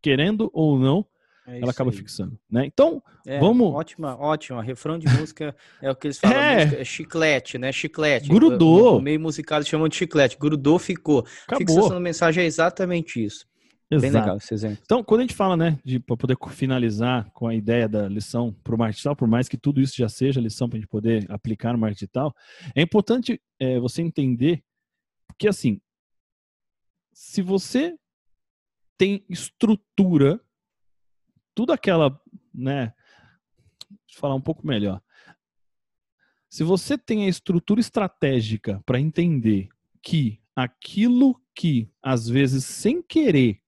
Querendo 0.00 0.48
ou 0.54 0.78
não, 0.78 1.04
É 1.46 1.60
ela 1.60 1.70
acaba 1.72 1.90
aí. 1.90 1.96
fixando. 1.96 2.38
Né? 2.50 2.64
Então, 2.66 3.02
É, 3.26 3.38
Vamos- 3.40 3.74
Ótima, 3.74 4.16
ótima. 4.18 4.62
Refrão 4.62 4.98
de 4.98 5.06
música 5.08 5.54
é 5.82 5.90
o 5.90 5.94
que 5.96 6.06
eles 6.06 6.18
falam. 6.18 6.36
É. 6.38 6.64
música 6.64 6.80
é 6.80 6.84
chiclete, 6.84 7.58
né? 7.58 7.70
Chiclete. 7.72 8.28
Grudou. 8.28 8.94
No 8.94 9.02
meio 9.02 9.20
musical 9.20 9.58
eles 9.58 9.68
chamam 9.68 9.88
de 9.88 9.96
chiclete. 9.96 10.38
Grudou, 10.38 10.78
ficou. 10.78 11.26
acabou. 11.46 11.58
Fixação 11.66 11.88
da 11.90 12.00
mensagem 12.00 12.44
é 12.44 12.46
exatamente 12.46 13.22
isso. 13.22 13.44
Bem 13.90 14.08
Exato. 14.08 14.24
legal 14.24 14.36
esse 14.36 14.52
exemplo. 14.52 14.78
Então, 14.84 15.02
quando 15.02 15.20
a 15.20 15.22
gente 15.24 15.34
fala, 15.34 15.56
né, 15.56 15.78
de 15.82 15.98
para 15.98 16.16
poder 16.16 16.36
finalizar 16.50 17.30
com 17.32 17.46
a 17.46 17.54
ideia 17.54 17.88
da 17.88 18.06
lição 18.06 18.52
para 18.52 18.74
o 18.74 18.78
marketing 18.78 18.96
digital, 18.96 19.16
por 19.16 19.26
mais 19.26 19.48
que 19.48 19.56
tudo 19.56 19.80
isso 19.80 19.96
já 19.96 20.08
seja 20.10 20.40
lição 20.40 20.68
para 20.68 20.76
a 20.76 20.80
gente 20.80 20.90
poder 20.90 21.24
aplicar 21.30 21.72
no 21.72 21.78
marketing 21.78 22.00
digital, 22.00 22.36
é 22.74 22.82
importante 22.82 23.40
é, 23.58 23.80
você 23.80 24.02
entender 24.02 24.62
que, 25.38 25.48
assim, 25.48 25.80
se 27.14 27.40
você 27.40 27.98
tem 28.98 29.24
estrutura, 29.28 30.38
tudo 31.54 31.72
aquela, 31.72 32.20
né, 32.52 32.92
deixa 33.88 34.16
eu 34.16 34.20
falar 34.20 34.34
um 34.34 34.40
pouco 34.40 34.66
melhor. 34.66 35.00
Se 36.50 36.62
você 36.62 36.98
tem 36.98 37.24
a 37.24 37.28
estrutura 37.28 37.80
estratégica 37.80 38.82
para 38.84 39.00
entender 39.00 39.68
que 40.02 40.40
aquilo 40.54 41.40
que, 41.54 41.90
às 42.02 42.28
vezes, 42.28 42.64
sem 42.64 43.02
querer, 43.02 43.62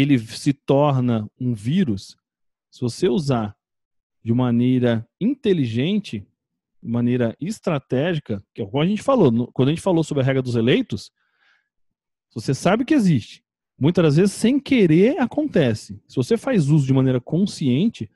ele 0.00 0.18
se 0.18 0.52
torna 0.52 1.28
um 1.38 1.54
vírus, 1.54 2.16
se 2.70 2.80
você 2.80 3.08
usar 3.08 3.56
de 4.24 4.32
maneira 4.32 5.06
inteligente, 5.20 6.26
de 6.82 6.88
maneira 6.88 7.36
estratégica, 7.40 8.42
que 8.54 8.62
é 8.62 8.64
o 8.64 8.70
que 8.70 8.78
a 8.78 8.86
gente 8.86 9.02
falou, 9.02 9.50
quando 9.52 9.68
a 9.68 9.72
gente 9.72 9.82
falou 9.82 10.02
sobre 10.02 10.22
a 10.22 10.26
regra 10.26 10.42
dos 10.42 10.56
eleitos, 10.56 11.12
você 12.34 12.54
sabe 12.54 12.84
que 12.84 12.94
existe. 12.94 13.44
Muitas 13.78 14.04
das 14.04 14.16
vezes, 14.16 14.32
sem 14.32 14.60
querer, 14.60 15.18
acontece. 15.20 16.00
Se 16.06 16.16
você 16.16 16.36
faz 16.36 16.68
uso 16.68 16.86
de 16.86 16.92
maneira 16.92 17.20
consciente, 17.20 18.10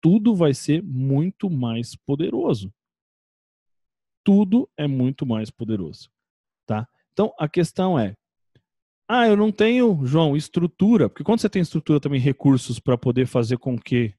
tudo 0.00 0.34
vai 0.34 0.54
ser 0.54 0.82
muito 0.82 1.48
mais 1.50 1.96
poderoso. 1.96 2.72
Tudo 4.22 4.68
é 4.76 4.86
muito 4.86 5.24
mais 5.24 5.50
poderoso, 5.50 6.10
tá? 6.66 6.86
Então, 7.12 7.32
a 7.38 7.48
questão 7.48 7.98
é, 7.98 8.14
ah, 9.08 9.26
eu 9.28 9.36
não 9.36 9.52
tenho, 9.52 10.04
João, 10.04 10.36
estrutura, 10.36 11.08
porque 11.08 11.22
quando 11.22 11.40
você 11.40 11.48
tem 11.48 11.62
estrutura 11.62 12.00
também 12.00 12.20
recursos 12.20 12.80
para 12.80 12.98
poder 12.98 13.26
fazer 13.26 13.56
com 13.56 13.78
que 13.78 14.12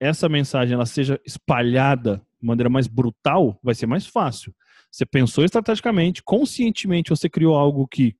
essa 0.00 0.28
mensagem 0.28 0.74
ela 0.74 0.86
seja 0.86 1.20
espalhada 1.24 2.24
de 2.40 2.46
maneira 2.46 2.70
mais 2.70 2.86
brutal, 2.86 3.58
vai 3.62 3.74
ser 3.74 3.86
mais 3.86 4.06
fácil. 4.06 4.54
Você 4.90 5.04
pensou 5.04 5.44
estrategicamente, 5.44 6.22
conscientemente 6.22 7.10
você 7.10 7.28
criou 7.28 7.56
algo 7.56 7.86
que 7.86 8.16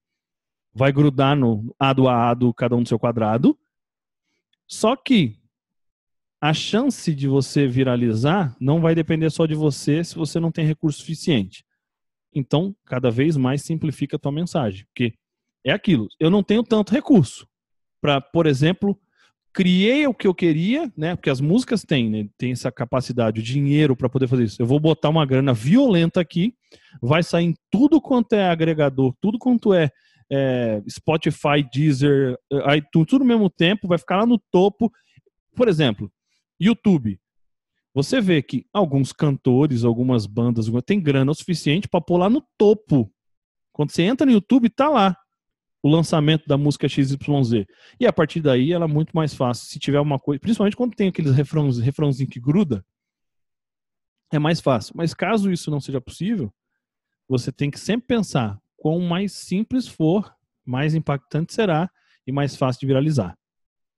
vai 0.75 0.93
grudar 0.93 1.37
no 1.37 1.75
A 1.79 1.93
do 1.93 2.09
A 2.09 2.35
do 2.35 2.53
cada 2.53 2.75
um 2.77 2.83
do 2.83 2.89
seu 2.89 2.99
quadrado. 2.99 3.59
Só 4.67 4.97
que 4.97 5.39
a 6.41 6.53
chance 6.53 7.15
de 7.15 7.27
você 7.27 7.67
viralizar 7.67 8.55
não 8.61 8.81
vai 8.81 8.95
depender 8.95 9.31
só 9.31 9.47
de 9.47 9.55
você 9.55 10.05
se 10.05 10.15
você 10.15 10.39
não 10.39 10.53
tem 10.53 10.67
recurso 10.67 10.99
suficiente. 10.99 11.65
Então, 12.35 12.75
cada 12.85 13.11
vez 13.11 13.37
mais 13.37 13.63
simplifica 13.63 14.17
a 14.17 14.19
tua 14.19 14.33
mensagem, 14.33 14.85
porque 14.87 15.15
é 15.65 15.73
aquilo. 15.73 16.09
Eu 16.21 16.31
não 16.31 16.43
tenho 16.43 16.63
tanto 16.63 16.93
recurso 16.93 17.49
para, 18.01 18.21
por 18.21 18.47
exemplo, 18.47 18.99
criei 19.55 20.07
o 20.07 20.13
que 20.13 20.27
eu 20.27 20.35
queria, 20.35 20.93
né? 20.97 21.15
Porque 21.15 21.31
as 21.31 21.41
músicas 21.41 21.83
têm, 21.83 22.11
né? 22.11 22.29
Tem 22.37 22.53
essa 22.53 22.71
capacidade, 22.71 23.41
o 23.41 23.43
dinheiro 23.43 23.97
para 23.97 24.09
poder 24.09 24.27
fazer 24.27 24.45
isso. 24.45 24.61
Eu 24.61 24.67
vou 24.67 24.81
botar 24.81 25.09
uma 25.09 25.25
grana 25.25 25.55
violenta 25.55 26.21
aqui, 26.21 26.55
vai 27.01 27.23
sair 27.23 27.47
em 27.47 27.55
tudo 27.71 28.01
quanto 28.01 28.35
é 28.35 28.51
agregador, 28.51 29.15
tudo 29.21 29.39
quanto 29.39 29.73
é, 29.73 29.91
é, 30.31 30.83
Spotify, 30.91 31.65
Deezer, 31.73 32.37
eh, 32.53 32.77
iTunes, 32.77 33.09
tudo 33.09 33.23
ao 33.23 33.29
mesmo 33.29 33.49
tempo, 33.49 33.89
vai 33.89 33.97
ficar 33.97 34.17
lá 34.17 34.27
no 34.27 34.39
topo. 34.51 34.93
Por 35.55 35.69
exemplo, 35.69 36.11
YouTube. 36.61 37.19
Você 37.95 38.21
vê 38.21 38.43
que 38.43 38.67
alguns 38.73 39.13
cantores, 39.13 39.85
algumas 39.85 40.27
bandas, 40.27 40.67
tem 40.85 41.01
grana 41.01 41.31
o 41.31 41.35
suficiente 41.35 41.89
para 41.89 42.03
lá 42.11 42.29
no 42.29 42.45
topo. 42.59 43.09
Quando 43.73 43.93
você 43.93 44.03
entra 44.03 44.27
no 44.27 44.33
YouTube, 44.33 44.69
tá 44.69 44.89
lá 44.89 45.17
o 45.85 45.89
lançamento 45.91 46.47
da 46.47 46.57
música 46.57 46.89
XYZ. 46.89 47.67
E 48.01 48.07
a 48.07 48.13
partir 48.13 48.41
daí 48.41 48.73
ela 48.73 48.87
é 48.87 48.89
muito 48.89 49.15
mais 49.15 49.35
fácil. 49.35 49.69
Se 49.69 49.79
tiver 49.79 50.01
uma 50.01 50.19
coisa, 50.19 50.41
principalmente 50.41 50.75
quando 50.75 50.95
tem 50.95 51.09
aqueles 51.09 51.35
refrãos, 51.35 51.79
refrãozinho 51.79 52.31
que 52.31 52.41
gruda, 52.41 52.83
é 54.33 54.39
mais 54.39 54.63
fácil. 54.63 54.95
Mas 54.97 55.13
caso 55.13 55.53
isso 55.53 55.71
não 55.71 55.81
seja 55.81 56.01
possível, 56.01 56.51
você 57.29 57.53
tem 57.53 57.71
que 57.71 57.79
sempre 57.79 58.07
pensar 58.07 58.59
quão 58.79 58.99
mais 58.99 59.33
simples 59.33 59.87
for, 59.87 60.35
mais 60.65 60.95
impactante 60.95 61.53
será 61.53 61.91
e 62.27 62.33
mais 62.33 62.57
fácil 62.57 62.81
de 62.81 62.87
viralizar. 62.87 63.37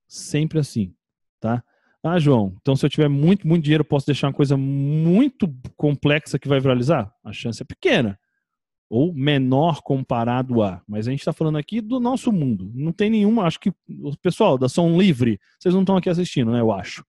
Sempre 0.08 0.58
assim, 0.58 0.92
tá? 1.38 1.62
Ah, 2.02 2.18
João, 2.18 2.56
então 2.60 2.74
se 2.74 2.84
eu 2.84 2.90
tiver 2.90 3.08
muito, 3.08 3.46
muito 3.46 3.62
dinheiro, 3.62 3.84
posso 3.84 4.06
deixar 4.06 4.26
uma 4.26 4.32
coisa 4.32 4.56
muito 4.56 5.48
complexa 5.76 6.36
que 6.36 6.48
vai 6.48 6.58
viralizar? 6.58 7.14
A 7.22 7.32
chance 7.32 7.62
é 7.62 7.64
pequena 7.64 8.18
ou 8.88 9.12
menor 9.12 9.82
comparado 9.82 10.62
a. 10.62 10.82
Mas 10.86 11.06
a 11.06 11.10
gente 11.10 11.20
está 11.20 11.32
falando 11.32 11.58
aqui 11.58 11.80
do 11.80 11.98
nosso 11.98 12.32
mundo. 12.32 12.70
Não 12.74 12.92
tem 12.92 13.10
nenhuma. 13.10 13.44
Acho 13.44 13.58
que 13.58 13.72
o 13.88 14.16
pessoal 14.16 14.56
da 14.56 14.68
Som 14.68 14.96
Livre, 14.98 15.40
vocês 15.58 15.74
não 15.74 15.82
estão 15.82 15.96
aqui 15.96 16.08
assistindo, 16.08 16.52
né? 16.52 16.60
Eu 16.60 16.72
acho. 16.72 17.04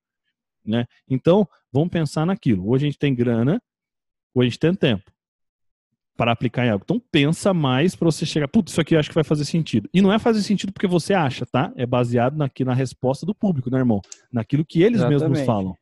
Né? 0.65 0.85
Então, 1.09 1.47
vamos 1.71 1.89
pensar 1.89 2.25
naquilo. 2.25 2.69
Hoje 2.69 2.85
a 2.85 2.89
gente 2.89 2.99
tem 2.99 3.15
grana, 3.15 3.61
hoje 4.33 4.47
a 4.47 4.49
gente 4.49 4.59
tem 4.59 4.73
tempo 4.73 5.11
para 6.17 6.31
aplicar 6.31 6.65
em 6.65 6.71
algo. 6.71 6.83
Então, 6.83 6.99
pensa 7.11 7.53
mais 7.53 7.95
para 7.95 8.05
você 8.05 8.25
chegar. 8.25 8.47
Putz, 8.47 8.71
isso 8.71 8.81
aqui 8.81 8.95
eu 8.95 8.99
acho 8.99 9.09
que 9.09 9.15
vai 9.15 9.23
fazer 9.23 9.45
sentido. 9.45 9.87
E 9.93 10.01
não 10.01 10.11
é 10.11 10.17
fazer 10.17 10.41
sentido 10.41 10.73
porque 10.73 10.87
você 10.87 11.13
acha, 11.13 11.45
tá? 11.45 11.71
É 11.75 11.85
baseado 11.85 12.41
aqui 12.41 12.65
na 12.65 12.73
resposta 12.73 13.25
do 13.25 13.35
público, 13.35 13.69
né, 13.69 13.77
irmão? 13.77 14.01
Naquilo 14.33 14.65
que 14.65 14.81
eles 14.81 15.01
mesmos 15.01 15.37
Exatamente. 15.39 15.45
falam. 15.45 15.77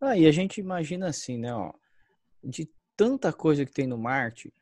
Ah, 0.00 0.16
e 0.16 0.26
a 0.26 0.32
gente 0.32 0.60
imagina 0.60 1.06
assim, 1.06 1.38
né? 1.38 1.54
Ó, 1.54 1.72
de 2.42 2.68
tanta 2.96 3.32
coisa 3.32 3.64
que 3.64 3.72
tem 3.72 3.86
no 3.86 3.98
marketing, 3.98 4.52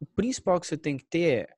o 0.00 0.06
principal 0.06 0.60
que 0.60 0.66
você 0.66 0.76
tem 0.76 0.96
que 0.96 1.04
ter 1.04 1.20
é 1.20 1.56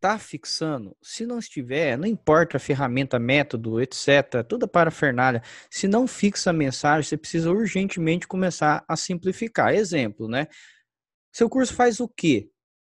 tá 0.00 0.18
fixando. 0.18 0.96
Se 1.02 1.26
não 1.26 1.38
estiver, 1.38 1.96
não 1.98 2.06
importa 2.06 2.58
a 2.58 2.60
ferramenta, 2.60 3.18
método, 3.18 3.80
etc, 3.80 4.44
toda 4.48 4.68
parafernália, 4.68 5.42
se 5.70 5.88
não 5.88 6.06
fixa 6.06 6.50
a 6.50 6.52
mensagem, 6.52 7.08
você 7.08 7.16
precisa 7.16 7.50
urgentemente 7.50 8.26
começar 8.26 8.84
a 8.86 8.96
simplificar. 8.96 9.74
Exemplo, 9.74 10.28
né? 10.28 10.46
Seu 11.32 11.48
curso 11.48 11.74
faz 11.74 11.98
o 11.98 12.08
quê? 12.08 12.48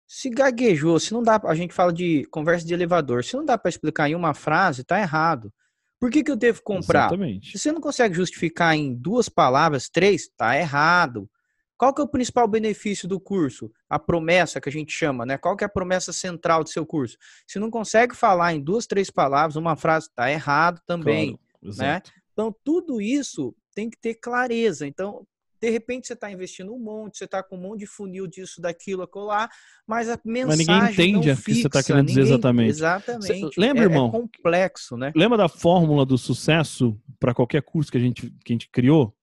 Se 0.07 0.29
gaguejou, 0.29 0.99
se 0.99 1.13
não 1.13 1.23
dá, 1.23 1.39
a 1.45 1.55
gente 1.55 1.73
fala 1.73 1.91
de 1.91 2.25
conversa 2.31 2.65
de 2.65 2.73
elevador, 2.73 3.23
se 3.23 3.35
não 3.35 3.45
dá 3.45 3.57
para 3.57 3.69
explicar 3.69 4.09
em 4.09 4.15
uma 4.15 4.33
frase, 4.33 4.83
tá 4.83 4.99
errado. 4.99 5.53
Por 5.99 6.11
que, 6.11 6.23
que 6.23 6.29
eu 6.29 6.35
devo 6.35 6.61
comprar? 6.61 7.07
Exatamente. 7.07 7.51
Se 7.51 7.59
você 7.59 7.71
não 7.71 7.81
consegue 7.81 8.13
justificar 8.13 8.75
em 8.75 8.93
duas 8.93 9.29
palavras, 9.29 9.89
três, 9.89 10.29
tá 10.37 10.57
errado. 10.57 11.29
Qual 11.77 11.93
que 11.93 12.01
é 12.01 12.03
o 12.03 12.07
principal 12.07 12.47
benefício 12.47 13.07
do 13.07 13.19
curso? 13.19 13.71
A 13.89 13.99
promessa 13.99 14.61
que 14.61 14.69
a 14.69 14.71
gente 14.71 14.93
chama, 14.93 15.25
né? 15.25 15.37
Qual 15.37 15.55
que 15.57 15.63
é 15.63 15.67
a 15.67 15.69
promessa 15.69 16.13
central 16.13 16.63
do 16.63 16.69
seu 16.69 16.85
curso? 16.85 17.17
Se 17.45 17.59
não 17.59 17.69
consegue 17.69 18.15
falar 18.15 18.53
em 18.53 18.61
duas, 18.61 18.87
três 18.87 19.09
palavras, 19.09 19.55
uma 19.55 19.75
frase, 19.75 20.09
tá 20.15 20.31
errado 20.31 20.79
também. 20.85 21.37
Claro, 21.37 21.39
exato. 21.63 22.11
Então, 22.31 22.55
tudo 22.63 23.01
isso 23.01 23.55
tem 23.73 23.89
que 23.89 23.97
ter 23.97 24.15
clareza. 24.15 24.87
Então, 24.87 25.25
de 25.61 25.69
repente 25.69 26.07
você 26.07 26.13
está 26.13 26.31
investindo 26.31 26.73
um 26.73 26.79
monte, 26.79 27.17
você 27.17 27.25
está 27.25 27.41
com 27.41 27.57
um 27.57 27.61
monte 27.61 27.79
de 27.79 27.87
funil 27.87 28.27
disso, 28.27 28.61
daquilo, 28.61 29.01
acolá, 29.01 29.49
mas 29.87 30.09
a 30.09 30.19
mensagem 30.23 30.65
mas 30.65 30.87
ninguém 30.87 30.91
entende 30.91 31.31
o 31.31 31.35
que 31.35 31.53
você 31.55 31.67
está 31.67 31.81
querendo 31.81 32.07
ninguém, 32.07 32.23
dizer 32.23 32.33
exatamente. 32.33 32.69
Exatamente. 32.69 33.39
Você, 33.39 33.59
lembra, 33.59 33.83
é, 33.83 33.85
irmão? 33.85 34.07
É 34.07 34.11
complexo, 34.11 34.97
né? 34.97 35.11
Lembra 35.15 35.37
da 35.37 35.49
fórmula 35.49 36.05
do 36.05 36.17
sucesso 36.17 36.95
para 37.19 37.33
qualquer 37.33 37.61
curso 37.61 37.91
que 37.91 37.97
a 37.97 38.01
gente 38.01 38.29
que 38.43 38.51
a 38.51 38.55
gente 38.55 38.69
criou? 38.69 39.14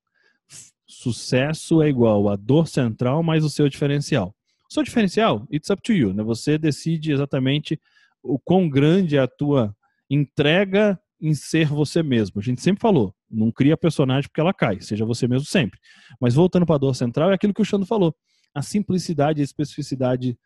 Sucesso 0.93 1.83
é 1.83 1.89
igual 1.89 2.29
a 2.29 2.37
dor 2.37 2.69
central 2.69 3.23
mais 3.23 3.45
o 3.45 3.51
seu 3.51 3.69
diferencial. 3.69 4.35
O 4.71 4.73
seu 4.73 4.83
diferencial, 4.83 5.47
it's 5.51 5.71
up 5.71 5.83
to 5.83 5.93
you, 5.93 6.13
né? 6.13 6.23
Você 6.23 6.59
decide 6.59 7.13
exatamente 7.13 7.81
o 8.23 8.39
quão 8.39 8.69
grande 8.69 9.17
é 9.17 9.21
a 9.21 9.27
tua 9.27 9.75
entrega 10.09 11.01
em 11.21 11.35
ser 11.35 11.67
você 11.67 12.03
mesmo. 12.03 12.41
A 12.41 12.43
gente 12.43 12.61
sempre 12.61 12.81
falou, 12.81 13.15
não 13.31 13.51
cria 13.51 13.77
personagem 13.77 14.29
porque 14.29 14.41
ela 14.41 14.53
cai, 14.53 14.81
seja 14.81 15.05
você 15.05 15.27
mesmo 15.27 15.47
sempre. 15.47 15.81
Mas 16.21 16.35
voltando 16.35 16.67
para 16.67 16.75
a 16.75 16.79
dor 16.79 16.95
central, 16.95 17.31
é 17.31 17.35
aquilo 17.35 17.55
que 17.55 17.63
o 17.63 17.65
Xando 17.65 17.87
falou. 17.87 18.15
A 18.55 18.61
simplicidade, 18.61 19.41
a 19.41 19.45
especificidade 19.45 20.39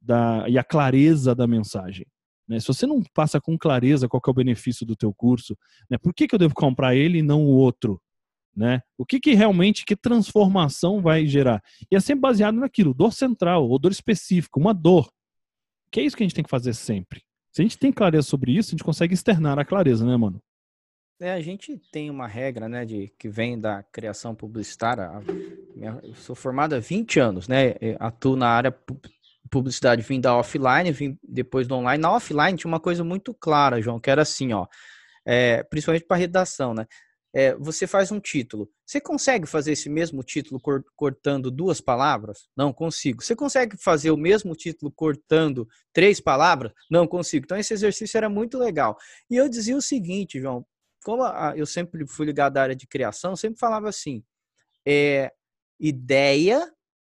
da, 0.00 0.44
e 0.48 0.58
a 0.58 0.64
clareza 0.64 1.34
da 1.34 1.46
mensagem. 1.46 2.06
Né? 2.48 2.58
Se 2.58 2.66
você 2.66 2.86
não 2.86 3.02
passa 3.14 3.40
com 3.40 3.56
clareza 3.56 4.08
qual 4.08 4.20
é 4.26 4.30
o 4.30 4.34
benefício 4.34 4.84
do 4.84 4.96
teu 4.96 5.14
curso, 5.14 5.56
né? 5.88 5.96
por 5.96 6.12
que, 6.12 6.26
que 6.26 6.34
eu 6.34 6.38
devo 6.38 6.54
comprar 6.54 6.96
ele 6.96 7.18
e 7.18 7.22
não 7.22 7.44
o 7.44 7.50
outro? 7.50 8.00
Né? 8.54 8.80
O 8.98 9.06
que, 9.06 9.18
que 9.18 9.34
realmente, 9.34 9.84
que 9.84 9.96
transformação 9.96 11.00
vai 11.00 11.26
gerar? 11.26 11.62
E 11.90 11.96
é 11.96 12.00
sempre 12.00 12.20
baseado 12.20 12.56
naquilo, 12.56 12.92
dor 12.92 13.12
central, 13.12 13.68
ou 13.68 13.78
dor 13.78 13.92
específica, 13.92 14.60
uma 14.60 14.74
dor. 14.74 15.10
Que 15.90 16.00
é 16.00 16.04
isso 16.04 16.16
que 16.16 16.22
a 16.22 16.26
gente 16.26 16.34
tem 16.34 16.44
que 16.44 16.50
fazer 16.50 16.74
sempre. 16.74 17.22
Se 17.50 17.60
a 17.60 17.64
gente 17.64 17.78
tem 17.78 17.92
clareza 17.92 18.26
sobre 18.26 18.52
isso, 18.52 18.70
a 18.70 18.72
gente 18.72 18.84
consegue 18.84 19.14
externar 19.14 19.58
a 19.58 19.64
clareza, 19.64 20.06
né, 20.06 20.16
mano? 20.16 20.42
É, 21.20 21.32
a 21.32 21.40
gente 21.40 21.78
tem 21.92 22.10
uma 22.10 22.26
regra, 22.26 22.68
né, 22.68 22.84
de 22.84 23.12
que 23.18 23.28
vem 23.28 23.60
da 23.60 23.82
criação 23.84 24.34
publicitária. 24.34 25.08
Eu 25.76 26.14
sou 26.14 26.34
formado 26.34 26.74
há 26.74 26.80
20 26.80 27.20
anos, 27.20 27.46
né? 27.46 27.74
Atuo 28.00 28.34
na 28.34 28.48
área 28.48 28.74
publicidade, 29.50 30.02
vim 30.02 30.20
da 30.20 30.34
offline, 30.34 30.90
vim 30.90 31.18
depois 31.22 31.68
do 31.68 31.74
online. 31.74 32.02
Na 32.02 32.12
offline 32.12 32.56
tinha 32.56 32.68
uma 32.68 32.80
coisa 32.80 33.04
muito 33.04 33.34
clara, 33.34 33.80
João, 33.80 34.00
que 34.00 34.10
era 34.10 34.22
assim, 34.22 34.52
ó, 34.52 34.66
é, 35.24 35.62
principalmente 35.62 36.06
para 36.06 36.16
redação, 36.16 36.74
né? 36.74 36.86
É, 37.34 37.54
você 37.54 37.86
faz 37.86 38.12
um 38.12 38.20
título. 38.20 38.70
Você 38.84 39.00
consegue 39.00 39.46
fazer 39.46 39.72
esse 39.72 39.88
mesmo 39.88 40.22
título 40.22 40.60
cortando 40.94 41.50
duas 41.50 41.80
palavras? 41.80 42.48
Não 42.56 42.72
consigo. 42.72 43.22
Você 43.22 43.34
consegue 43.34 43.76
fazer 43.76 44.10
o 44.10 44.16
mesmo 44.16 44.54
título 44.54 44.92
cortando 44.92 45.66
três 45.92 46.20
palavras? 46.20 46.72
Não 46.90 47.06
consigo. 47.06 47.44
Então 47.44 47.56
esse 47.56 47.72
exercício 47.72 48.18
era 48.18 48.28
muito 48.28 48.58
legal. 48.58 48.98
E 49.30 49.36
eu 49.36 49.48
dizia 49.48 49.76
o 49.76 49.82
seguinte, 49.82 50.38
João, 50.38 50.66
como 51.02 51.24
eu 51.56 51.66
sempre 51.66 52.06
fui 52.06 52.26
ligado 52.26 52.58
à 52.58 52.62
área 52.62 52.76
de 52.76 52.86
criação, 52.86 53.34
sempre 53.34 53.58
falava 53.58 53.88
assim: 53.88 54.22
é, 54.86 55.32
ideia 55.80 56.70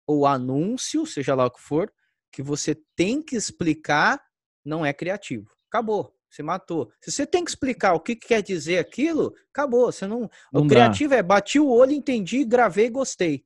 ou 0.07 0.27
anúncio, 0.27 1.05
seja 1.05 1.35
lá 1.35 1.45
o 1.47 1.51
que 1.51 1.61
for, 1.61 1.93
que 2.33 2.43
você 2.43 2.75
tem 2.95 3.23
que 3.23 3.37
explicar, 3.37 4.23
não 4.65 4.85
é 4.85 4.93
criativo. 4.95 5.51
Acabou. 5.69 6.16
Você 6.37 6.43
matou. 6.43 6.93
Se 7.01 7.11
você 7.11 7.27
tem 7.27 7.43
que 7.43 7.51
explicar 7.51 7.95
o 7.95 8.01
que, 8.01 8.15
que 8.15 8.29
quer 8.29 8.43
dizer 8.43 8.79
aquilo, 8.79 9.35
acabou. 9.51 9.91
Você 9.91 10.07
não. 10.07 10.31
não 10.53 10.63
o 10.63 10.69
criativo 10.69 11.11
dá. 11.11 11.17
é 11.17 11.23
bati 11.23 11.59
o 11.59 11.69
olho, 11.69 11.93
entendi, 11.93 12.45
gravei, 12.45 12.91
gostei. 12.91 13.43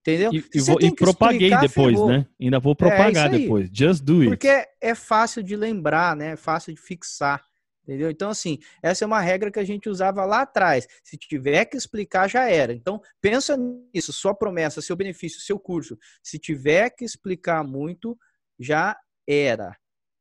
Entendeu? 0.00 0.32
E, 0.32 0.44
e, 0.52 0.60
vou, 0.60 0.80
e 0.80 0.92
propaguei 0.92 1.48
explicar, 1.48 1.60
depois, 1.60 1.94
ferrou. 1.94 2.08
né? 2.08 2.26
Ainda 2.40 2.58
vou 2.58 2.72
é, 2.72 2.74
propagar 2.74 3.32
é 3.32 3.38
depois. 3.38 3.70
Just 3.72 4.02
do 4.02 4.20
it. 4.20 4.30
Porque 4.30 4.66
é 4.80 4.94
fácil 4.96 5.44
de 5.44 5.54
lembrar, 5.54 6.16
né? 6.16 6.32
É 6.32 6.36
fácil 6.36 6.74
de 6.74 6.80
fixar. 6.80 7.40
Entendeu? 7.84 8.10
Então, 8.10 8.30
assim, 8.30 8.58
essa 8.82 9.04
é 9.04 9.06
uma 9.06 9.20
regra 9.20 9.50
que 9.50 9.60
a 9.60 9.64
gente 9.64 9.88
usava 9.88 10.24
lá 10.24 10.42
atrás. 10.42 10.88
Se 11.04 11.16
tiver 11.16 11.64
que 11.66 11.76
explicar, 11.76 12.28
já 12.28 12.50
era. 12.50 12.72
Então, 12.72 13.00
pensa 13.20 13.56
nisso, 13.56 14.12
sua 14.12 14.34
promessa, 14.34 14.82
seu 14.82 14.96
benefício, 14.96 15.40
seu 15.40 15.58
curso. 15.58 15.96
Se 16.22 16.36
tiver 16.38 16.90
que 16.90 17.04
explicar 17.04 17.62
muito, 17.62 18.18
já 18.58 18.96
era. 19.26 19.76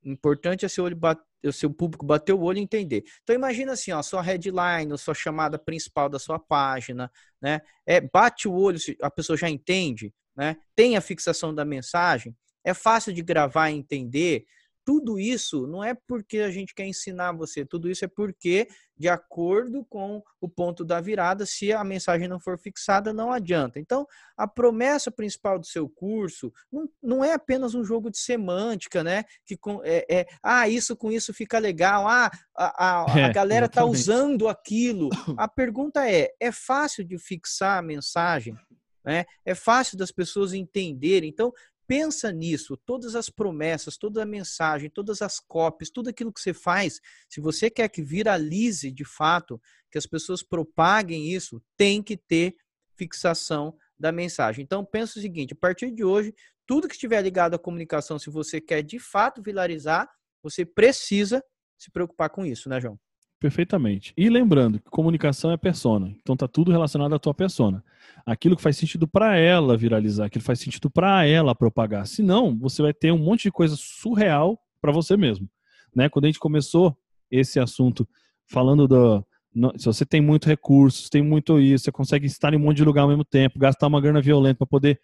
Importante 0.07 0.65
é 0.65 0.69
seu 0.69 0.85
olho 0.85 0.97
o 1.45 1.51
seu 1.51 1.69
público 1.69 2.05
bater 2.05 2.33
o 2.33 2.41
olho 2.41 2.57
e 2.57 2.61
entender. 2.61 3.03
Então 3.23 3.35
imagina 3.35 3.73
assim, 3.73 3.91
ó, 3.91 4.01
sua 4.01 4.21
headline, 4.21 4.91
a 4.93 4.97
sua 4.97 5.13
chamada 5.13 5.59
principal 5.59 6.09
da 6.09 6.17
sua 6.17 6.39
página, 6.39 7.11
né? 7.41 7.61
É, 7.85 8.01
bate 8.01 8.47
o 8.47 8.53
olho, 8.53 8.79
a 9.01 9.11
pessoa 9.11 9.37
já 9.37 9.49
entende, 9.49 10.13
né? 10.35 10.57
Tem 10.75 10.97
a 10.97 11.01
fixação 11.01 11.53
da 11.53 11.65
mensagem, 11.65 12.35
é 12.63 12.73
fácil 12.73 13.13
de 13.13 13.21
gravar 13.21 13.69
e 13.69 13.75
entender, 13.75 14.45
tudo 14.87 15.19
isso 15.19 15.67
não 15.67 15.83
é 15.83 15.93
porque 15.93 16.39
a 16.39 16.49
gente 16.49 16.73
quer 16.73 16.85
ensinar 16.85 17.33
você, 17.33 17.65
tudo 17.65 17.91
isso 17.91 18.05
é 18.05 18.07
porque, 18.07 18.69
de 18.95 19.09
acordo 19.09 19.83
com 19.83 20.23
o 20.39 20.47
ponto 20.47 20.85
da 20.85 21.01
virada, 21.01 21.45
se 21.45 21.73
a 21.73 21.83
mensagem 21.83 22.25
não 22.25 22.39
for 22.39 22.57
fixada, 22.57 23.11
não 23.11 23.29
adianta. 23.29 23.81
Então, 23.81 24.07
a 24.37 24.47
promessa 24.47 25.11
principal 25.11 25.59
do 25.59 25.65
seu 25.65 25.89
curso 25.89 26.53
não, 26.71 26.89
não 27.03 27.21
é 27.21 27.33
apenas 27.33 27.75
um 27.75 27.83
jogo 27.83 28.09
de 28.09 28.17
semântica, 28.17 29.03
né? 29.03 29.25
Que 29.45 29.59
é, 29.83 30.19
é 30.19 30.27
ah, 30.41 30.69
isso 30.69 30.95
com 30.95 31.11
isso 31.11 31.33
fica 31.33 31.59
legal, 31.59 32.07
ah, 32.07 32.31
a, 32.55 32.85
a, 32.85 33.13
a 33.13 33.19
é, 33.27 33.33
galera 33.33 33.65
está 33.65 33.83
usando 33.83 34.47
aquilo. 34.47 35.09
A 35.37 35.49
pergunta 35.49 36.09
é: 36.09 36.29
é 36.39 36.49
fácil 36.49 37.03
de 37.03 37.19
fixar 37.19 37.77
a 37.77 37.81
mensagem? 37.81 38.55
Né? 39.03 39.25
É 39.45 39.53
fácil 39.53 39.97
das 39.97 40.11
pessoas 40.11 40.53
entenderem. 40.53 41.29
Então, 41.29 41.53
Pensa 41.87 42.31
nisso, 42.31 42.75
todas 42.85 43.15
as 43.15 43.29
promessas, 43.29 43.97
toda 43.97 44.21
a 44.21 44.25
mensagem, 44.25 44.89
todas 44.89 45.21
as 45.21 45.39
cópias, 45.39 45.89
tudo 45.89 46.09
aquilo 46.09 46.33
que 46.33 46.41
você 46.41 46.53
faz, 46.53 46.99
se 47.29 47.39
você 47.39 47.69
quer 47.69 47.87
que 47.87 48.01
viralize 48.01 48.91
de 48.91 49.05
fato, 49.05 49.59
que 49.89 49.97
as 49.97 50.05
pessoas 50.05 50.43
propaguem 50.43 51.31
isso, 51.31 51.63
tem 51.77 52.03
que 52.03 52.17
ter 52.17 52.57
fixação 52.93 53.73
da 53.97 54.11
mensagem. 54.11 54.63
Então 54.63 54.83
pensa 54.83 55.17
o 55.17 55.21
seguinte, 55.21 55.53
a 55.53 55.57
partir 55.57 55.91
de 55.91 56.03
hoje, 56.03 56.35
tudo 56.65 56.87
que 56.87 56.95
estiver 56.95 57.21
ligado 57.21 57.53
à 57.53 57.59
comunicação, 57.59 58.19
se 58.19 58.29
você 58.29 58.59
quer 58.59 58.81
de 58.83 58.99
fato 58.99 59.41
viralizar, 59.41 60.09
você 60.43 60.65
precisa 60.65 61.41
se 61.77 61.89
preocupar 61.89 62.29
com 62.29 62.45
isso, 62.45 62.67
né, 62.67 62.81
João? 62.81 62.99
Perfeitamente. 63.39 64.13
E 64.17 64.29
lembrando 64.29 64.79
que 64.79 64.89
comunicação 64.89 65.51
é 65.51 65.57
persona. 65.57 66.13
Então 66.21 66.35
tá 66.35 66.47
tudo 66.47 66.71
relacionado 66.71 67.13
à 67.13 67.19
tua 67.19 67.33
persona. 67.33 67.83
Aquilo 68.25 68.55
que 68.55 68.61
faz 68.61 68.77
sentido 68.77 69.07
para 69.07 69.37
ela 69.37 69.77
viralizar, 69.77 70.25
aquilo 70.25 70.41
que 70.41 70.47
faz 70.47 70.59
sentido 70.59 70.89
para 70.89 71.25
ela 71.25 71.53
propagar. 71.53 72.07
Senão, 72.07 72.57
você 72.57 72.81
vai 72.81 72.93
ter 72.93 73.11
um 73.11 73.17
monte 73.17 73.43
de 73.43 73.51
coisa 73.51 73.75
surreal 73.77 74.59
para 74.81 74.91
você 74.91 75.15
mesmo. 75.15 75.47
Né? 75.95 76.09
Quando 76.09 76.25
a 76.25 76.27
gente 76.27 76.39
começou 76.39 76.97
esse 77.29 77.59
assunto 77.59 78.07
falando 78.47 78.87
do 78.87 79.25
se 79.77 79.85
você 79.85 80.05
tem 80.05 80.21
muito 80.21 80.47
recursos, 80.47 81.09
tem 81.09 81.23
muito 81.23 81.59
isso, 81.59 81.85
você 81.85 81.91
consegue 81.91 82.27
estar 82.27 82.53
em 82.53 82.57
um 82.57 82.59
monte 82.59 82.77
de 82.77 82.83
lugar 82.83 83.01
ao 83.03 83.07
mesmo 83.07 83.25
tempo, 83.25 83.57
gastar 83.57 83.87
uma 83.87 83.99
grana 83.99 84.21
violenta 84.21 84.59
para 84.59 84.67
poder 84.67 84.99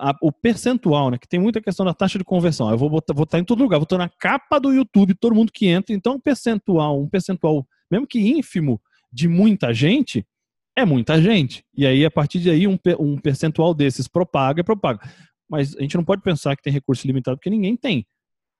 a, 0.00 0.16
o 0.22 0.32
percentual, 0.32 1.10
né? 1.10 1.18
Que 1.18 1.28
tem 1.28 1.38
muita 1.38 1.60
questão 1.60 1.84
da 1.84 1.92
taxa 1.92 2.18
de 2.18 2.24
conversão. 2.24 2.70
Eu 2.70 2.78
vou 2.78 2.88
botar, 2.88 3.12
vou 3.12 3.24
estar 3.24 3.38
em 3.38 3.44
todo 3.44 3.62
lugar, 3.62 3.78
vou 3.78 3.84
estar 3.84 3.98
na 3.98 4.08
capa 4.08 4.58
do 4.58 4.72
YouTube, 4.72 5.14
todo 5.14 5.34
mundo 5.34 5.52
que 5.52 5.66
entra. 5.66 5.94
Então, 5.94 6.14
um 6.14 6.20
percentual, 6.20 7.00
um 7.00 7.08
percentual, 7.08 7.66
mesmo 7.90 8.06
que 8.06 8.18
ínfimo, 8.18 8.80
de 9.12 9.28
muita 9.28 9.74
gente, 9.74 10.26
é 10.74 10.84
muita 10.84 11.20
gente. 11.20 11.64
E 11.76 11.86
aí, 11.86 12.04
a 12.04 12.10
partir 12.10 12.40
de 12.40 12.50
aí, 12.50 12.66
um, 12.66 12.78
um 12.98 13.18
percentual 13.18 13.74
desses 13.74 14.08
propaga, 14.08 14.64
propaga. 14.64 15.00
Mas 15.48 15.76
a 15.76 15.82
gente 15.82 15.96
não 15.96 16.04
pode 16.04 16.22
pensar 16.22 16.56
que 16.56 16.62
tem 16.62 16.72
recurso 16.72 17.06
limitado, 17.06 17.36
porque 17.36 17.50
ninguém 17.50 17.76
tem. 17.76 18.06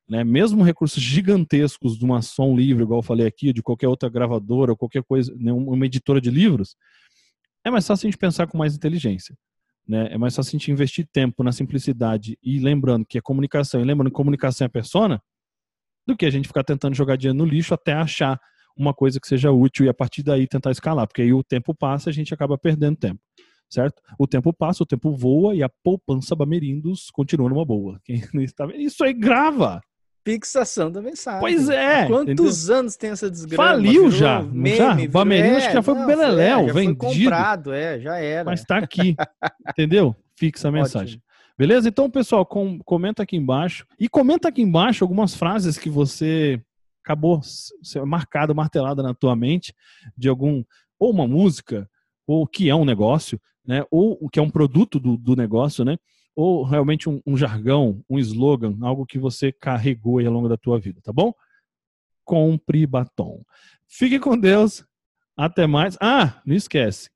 Né? 0.08 0.24
Mesmo 0.24 0.62
recursos 0.62 1.02
gigantescos 1.02 1.96
de 1.96 2.04
uma 2.04 2.20
som 2.20 2.54
livre, 2.54 2.82
igual 2.82 2.98
eu 2.98 3.04
falei 3.04 3.26
aqui, 3.26 3.52
de 3.52 3.62
qualquer 3.62 3.88
outra 3.88 4.08
gravadora, 4.08 4.72
ou 4.72 4.76
qualquer 4.76 5.02
coisa, 5.04 5.34
né? 5.38 5.52
uma 5.52 5.86
editora 5.86 6.20
de 6.20 6.30
livros, 6.30 6.76
é 7.64 7.70
mais 7.70 7.86
fácil 7.86 8.06
a 8.06 8.10
gente 8.10 8.18
pensar 8.18 8.46
com 8.46 8.58
mais 8.58 8.74
inteligência. 8.74 9.36
Né? 9.90 10.06
É 10.12 10.16
mais 10.16 10.36
fácil 10.36 10.50
a 10.50 10.52
gente 10.52 10.70
investir 10.70 11.04
tempo 11.12 11.42
na 11.42 11.50
simplicidade 11.50 12.38
e 12.40 12.60
lembrando 12.60 13.04
que 13.04 13.18
é 13.18 13.20
comunicação, 13.20 13.80
e 13.80 13.84
lembrando 13.84 14.08
que 14.08 14.14
comunicação 14.14 14.64
é 14.64 14.68
persona, 14.68 15.20
do 16.06 16.16
que 16.16 16.24
a 16.24 16.30
gente 16.30 16.46
ficar 16.46 16.62
tentando 16.62 16.94
jogar 16.94 17.16
dinheiro 17.16 17.36
no 17.36 17.44
lixo 17.44 17.74
até 17.74 17.92
achar 17.92 18.40
uma 18.76 18.94
coisa 18.94 19.18
que 19.18 19.26
seja 19.26 19.50
útil 19.50 19.84
e 19.84 19.88
a 19.88 19.94
partir 19.94 20.22
daí 20.22 20.46
tentar 20.46 20.70
escalar, 20.70 21.08
porque 21.08 21.22
aí 21.22 21.32
o 21.32 21.42
tempo 21.42 21.74
passa 21.74 22.08
e 22.08 22.10
a 22.10 22.14
gente 22.14 22.32
acaba 22.32 22.56
perdendo 22.56 22.98
tempo, 22.98 23.20
certo? 23.68 24.00
O 24.16 24.28
tempo 24.28 24.52
passa, 24.52 24.84
o 24.84 24.86
tempo 24.86 25.12
voa 25.16 25.56
e 25.56 25.62
a 25.62 25.68
poupança 25.68 26.36
Bamerindos 26.36 27.10
continua 27.10 27.48
numa 27.48 27.64
boa. 27.64 28.00
Quem 28.04 28.22
está 28.44 28.66
Isso 28.76 29.02
aí 29.02 29.12
grava! 29.12 29.80
Fixação 30.24 30.90
da 30.90 31.00
mensagem. 31.00 31.40
Pois 31.40 31.68
é. 31.68 32.06
Quantos 32.06 32.64
entendeu? 32.64 32.78
anos 32.78 32.96
tem 32.96 33.10
essa 33.10 33.30
desgraça? 33.30 33.70
Faliu 33.70 34.10
já. 34.10 34.42
Meme, 34.42 34.76
já? 34.76 34.94
O 34.94 35.08
Bamerinho 35.08 35.56
é, 35.56 35.72
já 35.72 35.82
foi 35.82 35.94
pro 35.94 36.06
Beleléu, 36.06 36.68
é, 36.68 36.72
vendido. 36.72 37.04
Foi 37.04 37.22
comprado, 37.22 37.72
é, 37.72 38.00
já 38.00 38.18
era. 38.18 38.44
Mas 38.44 38.64
tá 38.64 38.78
aqui, 38.78 39.16
entendeu? 39.68 40.14
Fixa 40.36 40.68
a 40.68 40.72
mensagem. 40.72 41.16
Ótimo. 41.16 41.30
Beleza? 41.58 41.88
Então, 41.88 42.10
pessoal, 42.10 42.46
com, 42.46 42.78
comenta 42.78 43.22
aqui 43.22 43.36
embaixo. 43.36 43.86
E 43.98 44.08
comenta 44.08 44.48
aqui 44.48 44.62
embaixo 44.62 45.04
algumas 45.04 45.34
frases 45.34 45.76
que 45.76 45.90
você 45.90 46.58
acabou 47.04 47.40
marcado, 48.06 48.54
martelada 48.54 49.02
na 49.02 49.12
tua 49.12 49.36
mente 49.36 49.74
de 50.16 50.28
algum, 50.28 50.64
ou 50.98 51.10
uma 51.10 51.26
música, 51.26 51.88
ou 52.26 52.46
que 52.46 52.70
é 52.70 52.74
um 52.74 52.84
negócio, 52.84 53.38
né? 53.66 53.84
Ou 53.90 54.28
que 54.30 54.38
é 54.38 54.42
um 54.42 54.48
produto 54.48 54.98
do, 54.98 55.16
do 55.16 55.36
negócio, 55.36 55.84
né? 55.84 55.98
Ou 56.34 56.62
realmente 56.62 57.08
um, 57.08 57.20
um 57.26 57.36
jargão, 57.36 58.04
um 58.08 58.18
slogan, 58.18 58.76
algo 58.82 59.06
que 59.06 59.18
você 59.18 59.52
carregou 59.52 60.18
ao 60.20 60.32
longo 60.32 60.48
da 60.48 60.56
tua 60.56 60.78
vida, 60.78 61.00
tá 61.02 61.12
bom? 61.12 61.32
Compre 62.24 62.86
batom. 62.86 63.44
Fique 63.88 64.18
com 64.18 64.38
Deus. 64.38 64.84
Até 65.36 65.66
mais. 65.66 65.96
Ah, 66.00 66.40
não 66.44 66.54
esquece. 66.54 67.10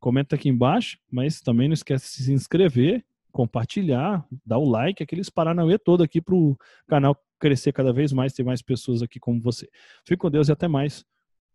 Comenta 0.00 0.34
aqui 0.34 0.48
embaixo, 0.48 0.98
mas 1.10 1.40
também 1.40 1.68
não 1.68 1.74
esquece 1.74 2.18
de 2.18 2.24
se 2.24 2.32
inscrever, 2.32 3.04
compartilhar, 3.32 4.26
dar 4.44 4.58
o 4.58 4.68
like, 4.68 5.02
aqueles 5.02 5.30
paranauê 5.30 5.78
todo 5.78 6.02
aqui 6.02 6.20
pro 6.20 6.58
canal 6.86 7.16
crescer 7.38 7.72
cada 7.72 7.92
vez 7.92 8.12
mais, 8.12 8.32
ter 8.32 8.44
mais 8.44 8.60
pessoas 8.60 9.02
aqui 9.02 9.18
como 9.18 9.40
você. 9.40 9.68
Fique 10.04 10.18
com 10.18 10.30
Deus 10.30 10.48
e 10.48 10.52
até 10.52 10.68
mais. 10.68 11.04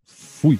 Fui. 0.06 0.60